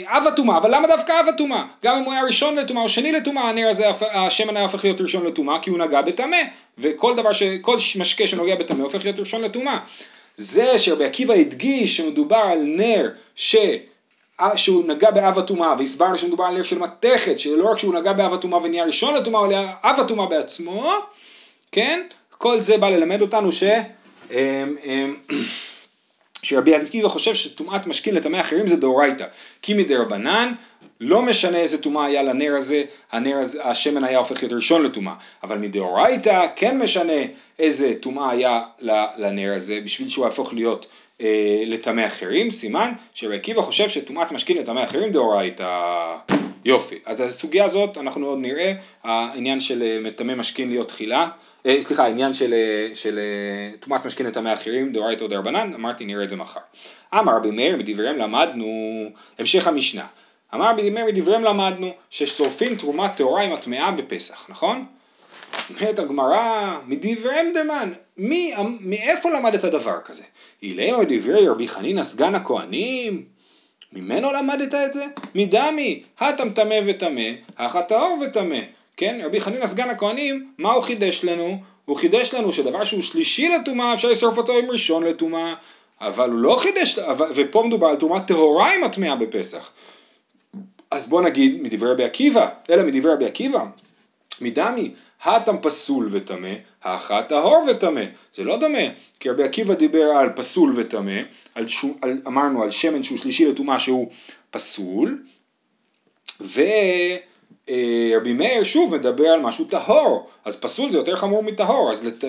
אב 0.06 0.28
הטומאה, 0.28 0.58
אבל 0.58 0.76
למה 0.76 0.88
דווקא 0.88 1.14
אב 1.20 1.28
הטומאה? 1.30 1.64
גם 1.84 1.98
אם 1.98 2.04
הוא 2.04 2.14
היה 2.14 2.24
ראשון 2.24 2.56
לטומאה 2.56 2.84
או 2.84 2.90
שני 2.90 3.12
לטומאה, 3.12 3.50
הנר 3.50 3.68
הזה, 3.70 3.86
השמן 4.14 4.58
היה 4.58 4.66
הופך 4.66 4.84
להיות 4.84 5.02
ראשון 5.02 5.26
לטומאה, 5.26 5.60
כי 5.60 5.70
הוא 5.70 5.80
נגע 5.80 6.02
בטמא, 6.02 6.38
וכל 6.78 7.16
דבר, 7.16 7.34
ש, 7.34 7.44
כל 7.62 7.78
משקה 8.00 8.28
שנוגע 8.28 8.56
בטמא 8.56 8.84
הופך 8.84 9.04
להיות 9.04 9.20
ראשון 9.20 9.42
לטומאה. 9.42 9.78
זה 10.38 10.78
שרבי 10.78 11.06
עקיבא 11.06 11.34
הדגיש 11.34 11.98
שמדובר 11.98 12.36
על 12.38 12.60
נר 12.62 13.10
ש... 13.36 13.56
שהוא 14.56 14.88
נגע 14.88 15.12
באב 15.12 15.40
הטומאה, 15.40 15.74
והסברנו 15.80 16.18
שמדובר 16.18 16.44
על 16.44 16.54
נר 16.58 16.64
של 16.64 16.80
מתכת, 16.80 17.40
שלא 17.40 17.72
רק 17.72 17.80
שהוא 17.80 17.94
נגע 17.94 18.14
באב 18.14 18.34
הטומאה 18.34 18.60
ונהיה 18.64 18.86
ראשון 18.86 19.14
לטומאה, 19.14 19.46
אלא 19.46 19.58
אב 19.84 20.00
הטומאה 20.00 20.26
בעצמו, 20.26 20.94
כן? 21.72 22.02
כל 22.38 22.60
זה 22.60 22.78
בא 22.78 22.90
ללמד 22.90 23.22
אותנו 23.22 23.52
ש... 23.52 23.64
שרבי 26.42 26.76
עקיבא 26.76 27.08
חושב 27.08 27.36
שטומאת 27.36 27.88
משכין 27.88 28.16
לטמא 28.16 28.42
אחרים 28.42 28.68
זה 28.68 28.76
דאורייתא, 28.76 29.26
כי 29.62 29.74
מדי 29.74 29.96
רבנן 29.96 30.54
לא 31.00 31.22
משנה 31.22 31.58
איזה 31.58 31.82
טומאה 31.82 32.06
היה 32.06 32.24
לנר 32.24 32.56
הזה, 32.58 32.84
הנר 33.12 33.38
הזה, 33.38 33.64
השמן 33.64 34.04
היה 34.04 34.18
הופך 34.18 34.44
להיות 34.44 34.54
ראשון 34.54 34.84
לטומאה, 34.84 35.14
אבל 35.44 35.58
מדאורייתא 35.58 36.48
כן 36.56 36.78
משנה 36.78 37.22
איזה 37.60 37.94
טומאה 38.00 38.32
היה 38.32 38.62
לנר 39.18 39.54
הזה, 39.56 39.80
בשביל 39.84 40.10
שהוא 40.10 40.26
יהפוך 40.26 40.54
להיות 40.54 40.86
אה, 41.22 41.64
לטמא 41.66 42.06
אחרים, 42.08 42.52
סימן 42.52 42.92
שרבי 43.14 43.36
עקיבא 43.36 43.62
חושב 43.62 43.90
שטומאת 43.90 44.32
משכין 44.32 44.58
לטמא 44.58 44.84
אחרים 44.84 45.12
דאורייתא. 45.12 46.39
יופי, 46.66 47.00
אז 47.06 47.22
הסוגיה 47.22 47.66
הזאת 47.66 47.98
אנחנו 47.98 48.28
עוד 48.28 48.40
נראה, 48.40 48.74
העניין 49.04 49.60
של 49.60 49.84
אה, 49.84 50.00
מטמא 50.02 50.36
משכין 50.36 50.70
להיות 50.70 50.88
תחילה, 50.88 51.30
אה, 51.66 51.82
סליחה, 51.82 52.04
העניין 52.04 52.34
של, 52.34 52.54
אה, 52.54 52.96
של 52.96 53.20
אה, 53.20 53.78
טומאת 53.80 54.06
משכין 54.06 54.26
לטמא 54.26 54.54
אחרים, 54.54 54.92
דאורייתא 54.92 55.28
דרבנן, 55.28 55.74
אמרתי 55.74 56.06
נראה 56.06 56.24
את 56.24 56.30
זה 56.30 56.36
מחר. 56.36 56.60
אמר 57.14 57.36
רבי 57.36 57.52
מאיר, 57.52 57.78
מדבריהם 57.78 58.18
למדנו, 58.18 58.68
המשך 59.40 59.68
המשנה. 59.68 60.06
אמר 60.54 60.70
רבי 60.70 60.90
מאיר, 60.90 61.06
מדבריהם 61.06 61.44
למדנו, 61.44 61.92
ששורפים 62.10 62.76
תרומת 62.76 63.12
טהורה 63.16 63.42
עם 63.42 63.54
הטמאה 63.54 63.92
בפסח, 63.92 64.46
נכון? 64.50 64.86
אומרת 65.70 66.00
הגמרא, 66.00 66.78
מדבריהם 66.86 67.54
דמן, 67.54 67.94
מי, 68.18 68.54
מאיפה 68.80 69.30
למדת 69.30 69.66
דבר 69.66 70.00
כזה? 70.06 70.24
אילמה 70.64 70.98
מדברי 70.98 71.48
רבי 71.48 71.68
חנינא 71.68 72.04
סגן 72.04 72.36
הכהנים? 72.36 73.39
ממנו 73.94 74.32
למדת 74.32 74.74
את 74.74 74.94
זה? 74.94 75.06
מדמי, 75.36 76.04
הטם 76.20 76.50
טמא 76.50 76.80
וטמא, 76.88 77.30
הכא 77.58 77.82
טהור 77.82 78.20
וטמא. 78.22 78.60
כן, 78.98 79.22
רבי 79.24 79.42
חנינא 79.42 79.68
סגן 79.68 79.90
הכהנים, 79.90 80.52
מה 80.58 80.72
הוא 80.72 80.84
חידש 80.84 81.24
לנו? 81.24 81.62
הוא 81.86 81.98
חידש 81.98 82.34
לנו 82.34 82.54
שדבר 82.54 82.84
שהוא 82.84 83.02
שלישי 83.02 83.50
לטומאה, 83.50 83.94
אפשר 83.94 84.10
לשרוף 84.10 84.38
אותו 84.38 84.58
עם 84.58 84.72
ראשון 84.72 85.04
לטומאה, 85.04 85.54
אבל 86.02 86.30
הוא 86.30 86.40
לא 86.40 86.58
חידש, 86.60 87.00
ופה 87.36 87.64
מדובר 87.64 87.88
על 87.88 87.96
טומאה 87.96 88.22
טהורה 88.22 88.76
עם 88.76 88.84
הטמאה 88.84 89.16
בפסח. 89.16 89.72
אז 90.92 91.08
בוא 91.08 91.22
נגיד 91.22 91.62
מדברי 91.62 91.92
רבי 91.92 92.04
עקיבא, 92.04 92.50
אלא 92.70 92.84
מדברי 92.84 93.14
רבי 93.14 93.26
עקיבא, 93.26 93.66
מדמי, 94.42 94.92
הטם 95.24 95.56
פסול 95.62 96.10
וטמא, 96.12 96.54
האחת 96.84 97.30
טהור 97.30 97.66
וטמא. 97.72 98.04
זה 98.36 98.44
לא 98.44 98.58
דומה, 98.58 98.88
כי 99.20 99.30
רבי 99.30 99.44
עקיבא 99.44 99.74
דיבר 99.74 100.04
על 100.04 100.30
פסול 100.36 100.74
וטמא, 100.76 101.22
על 101.56 101.66
על, 102.02 102.22
אמרנו 102.28 102.64
על 102.64 102.72
שמן 102.72 103.04
שהוא 103.04 103.18
שלישי 103.18 103.46
לטומאה 103.46 103.80
שהוא 103.80 104.08
פסול, 104.52 105.24
ורבי 106.42 106.70
אה, 108.30 108.34
מאיר 108.34 108.64
שוב 108.64 108.96
מדבר 108.96 109.28
על 109.28 109.40
משהו 109.40 109.66
טהור, 109.66 110.30
אז 110.46 110.56
פסול 110.60 110.92
זה 110.92 110.98
יותר 110.98 111.16
חמור 111.16 111.44
מטהור, 111.44 111.92
אז 111.92 112.08
לת, 112.08 112.24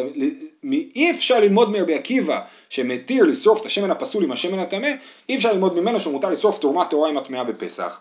אי 0.72 1.10
אפשר 1.10 1.40
ללמוד 1.40 1.70
מרבי 1.70 1.94
עקיבא 1.94 2.40
שמתיר 2.68 3.24
לשרוף 3.24 3.60
את 3.60 3.66
השמן 3.66 3.90
הפסול 3.90 4.24
עם 4.24 4.32
השמן 4.32 4.58
הטמא, 4.58 4.88
אי 5.28 5.36
אפשר 5.36 5.52
ללמוד 5.52 5.80
ממנו 5.80 6.00
שמותר 6.00 6.30
לשרוף 6.30 6.58
תרומה 6.58 6.84
טהורה 6.84 7.08
עם 7.08 7.16
הטמאה 7.16 7.44
בפסח. 7.44 8.00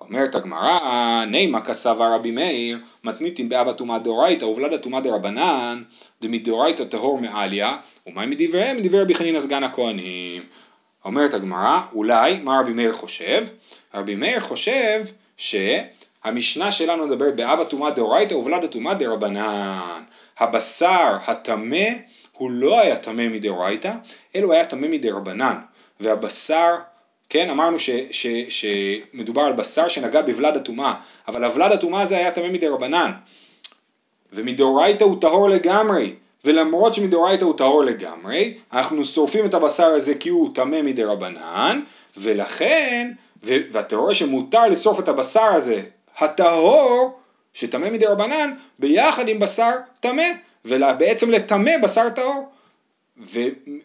אומרת 0.00 0.34
הגמרא, 0.34 0.76
נימה 1.24 1.60
כסבה 1.60 2.14
רבי 2.14 2.30
מאיר, 2.30 2.78
מתניתין 3.04 3.48
באב 3.48 3.68
הטומאה 3.68 3.98
דאורייתא 3.98 4.44
ובלד 4.44 4.72
הטומאה 4.72 5.00
דרבנן, 5.00 5.82
דמדאורייתא 6.22 6.84
טהור 6.84 7.18
מעליה, 7.18 7.76
ומה 8.06 8.26
מדבריהם? 8.26 8.76
מדברי 8.76 9.00
רבי 9.00 9.14
חנינא 9.14 9.40
סגן 9.40 9.64
הכהנים. 9.64 10.42
אומרת 11.04 11.34
הגמרא, 11.34 11.80
אולי, 11.92 12.38
מה 12.38 12.60
רבי 12.60 12.72
מאיר 12.72 12.92
חושב? 12.92 13.46
רבי 13.94 14.14
מאיר 14.14 14.40
חושב 14.40 15.04
שהמשנה 15.36 16.72
שלנו 16.72 17.06
מדברת 17.06 17.36
באב 17.36 17.60
הטומאה 17.60 17.90
דאורייתא 17.90 18.34
ובלד 18.34 18.64
הטומאה 18.64 18.94
דרבנן. 18.94 20.02
הבשר 20.38 21.16
הטמא 21.26 21.88
הוא 22.32 22.50
לא 22.50 22.80
היה 22.80 22.96
טמא 22.96 23.28
מדאורייתא, 23.28 23.92
אלא 24.36 24.44
הוא 24.44 24.52
היה 24.52 24.64
טמא 24.64 24.88
מדרבנן. 24.88 25.56
והבשר 26.00 26.74
כן, 27.28 27.50
אמרנו 27.50 27.78
ש, 27.78 27.90
ש, 28.10 28.26
שמדובר 28.48 29.42
על 29.42 29.52
בשר 29.52 29.88
שנגע 29.88 30.22
בוולד 30.22 30.56
הטומאה, 30.56 30.94
אבל 31.28 31.44
הוולד 31.44 31.72
הטומאה 31.72 32.02
הזה 32.02 32.16
היה 32.16 32.30
טמא 32.30 32.48
מדי 32.48 32.68
רבנן, 32.68 33.12
ומדאורייתא 34.32 35.04
הוא 35.04 35.20
טהור 35.20 35.48
לגמרי, 35.48 36.14
ולמרות 36.44 36.94
שמדאורייתא 36.94 37.44
הוא 37.44 37.56
טהור 37.56 37.84
לגמרי, 37.84 38.54
אנחנו 38.72 39.04
שורפים 39.04 39.46
את 39.46 39.54
הבשר 39.54 39.86
הזה 39.86 40.14
כי 40.14 40.28
הוא 40.28 40.54
טמא 40.54 40.82
מדי 40.82 41.04
רבנן, 41.04 41.80
ולכן, 42.16 43.12
ו, 43.44 43.56
ואתה 43.72 43.96
רואה 43.96 44.14
שמותר 44.14 44.66
לשרוף 44.66 45.00
את 45.00 45.08
הבשר 45.08 45.40
הזה, 45.40 45.82
הטהור, 46.18 47.18
שטמא 47.52 47.90
מדי 47.90 48.06
רבנן, 48.06 48.52
ביחד 48.78 49.28
עם 49.28 49.38
בשר 49.38 49.70
טמא, 50.00 50.24
ובעצם 50.64 51.30
לטמא 51.30 51.72
בשר 51.82 52.10
טהור. 52.10 52.48
ו, 53.20 53.40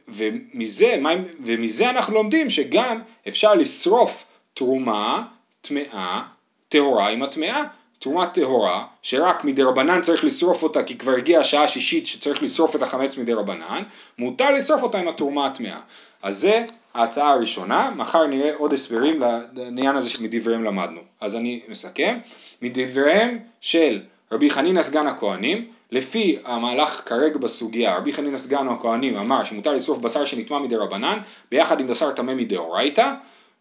ומזה, 0.07 0.95
מה, 1.01 1.09
ומזה 1.39 1.89
אנחנו 1.89 2.13
לומדים 2.13 2.49
שגם 2.49 2.99
אפשר 3.27 3.53
לשרוף 3.53 4.25
תרומה 4.53 5.23
טמאה, 5.61 6.21
טהורה 6.69 7.09
עם 7.09 7.23
הטמאה, 7.23 7.63
תרומה 7.99 8.27
טהורה, 8.27 8.85
שרק 9.01 9.43
מדי 9.43 9.63
רבנן 9.63 10.01
צריך 10.01 10.23
לשרוף 10.23 10.63
אותה 10.63 10.83
כי 10.83 10.97
כבר 10.97 11.11
הגיעה 11.11 11.41
השעה 11.41 11.63
השישית 11.63 12.07
שצריך 12.07 12.43
לשרוף 12.43 12.75
את 12.75 12.81
החמץ 12.81 13.17
מדי 13.17 13.33
רבנן, 13.33 13.83
מותר 14.17 14.49
לשרוף 14.49 14.83
אותה 14.83 14.97
עם 14.97 15.07
התרומה 15.07 15.45
הטמאה. 15.45 15.79
אז 16.21 16.37
זה 16.37 16.65
ההצעה 16.93 17.31
הראשונה, 17.31 17.89
מחר 17.95 18.27
נראה 18.27 18.55
עוד 18.55 18.73
הסברים 18.73 19.21
לעניין 19.53 19.95
הזה 19.95 20.09
שמדבריהם 20.09 20.63
למדנו. 20.63 21.01
אז 21.21 21.35
אני 21.35 21.61
מסכם, 21.69 22.17
מדבריהם 22.61 23.39
של 23.61 24.01
רבי 24.31 24.49
חנינא 24.49 24.81
סגן 24.81 25.07
הכהנים, 25.07 25.67
לפי 25.93 26.37
המהלך 26.45 27.01
כרגע 27.05 27.37
בסוגיה, 27.37 27.97
רבי 27.97 28.13
חנינא 28.13 28.37
סגן 28.37 28.67
הכהנים 28.67 29.17
אמר 29.17 29.43
שמותר 29.43 29.71
לשרוף 29.71 29.99
בשר 29.99 30.25
שנטמע 30.25 30.59
מדי 30.59 30.75
רבנן 30.75 31.19
ביחד 31.51 31.79
עם 31.79 31.87
בשר 31.87 32.11
טמא 32.11 32.33
מדאורייתא 32.33 33.13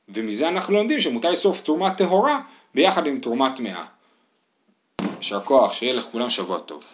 ומזה 0.09 0.49
אנחנו 0.49 0.75
לומדים 0.75 1.01
שמותר 1.01 1.31
לשרוף 1.31 1.61
תרומה 1.61 1.95
טהורה 1.95 2.41
ביחד 2.75 3.07
עם 3.07 3.21
תרומה 3.21 3.57
טמאה. 3.57 3.85
יישר 5.17 5.41
כוח, 5.41 5.73
שיהיה 5.73 5.95
לכולם 5.97 6.31
שבוע 6.31 6.59
טוב. 6.59 6.85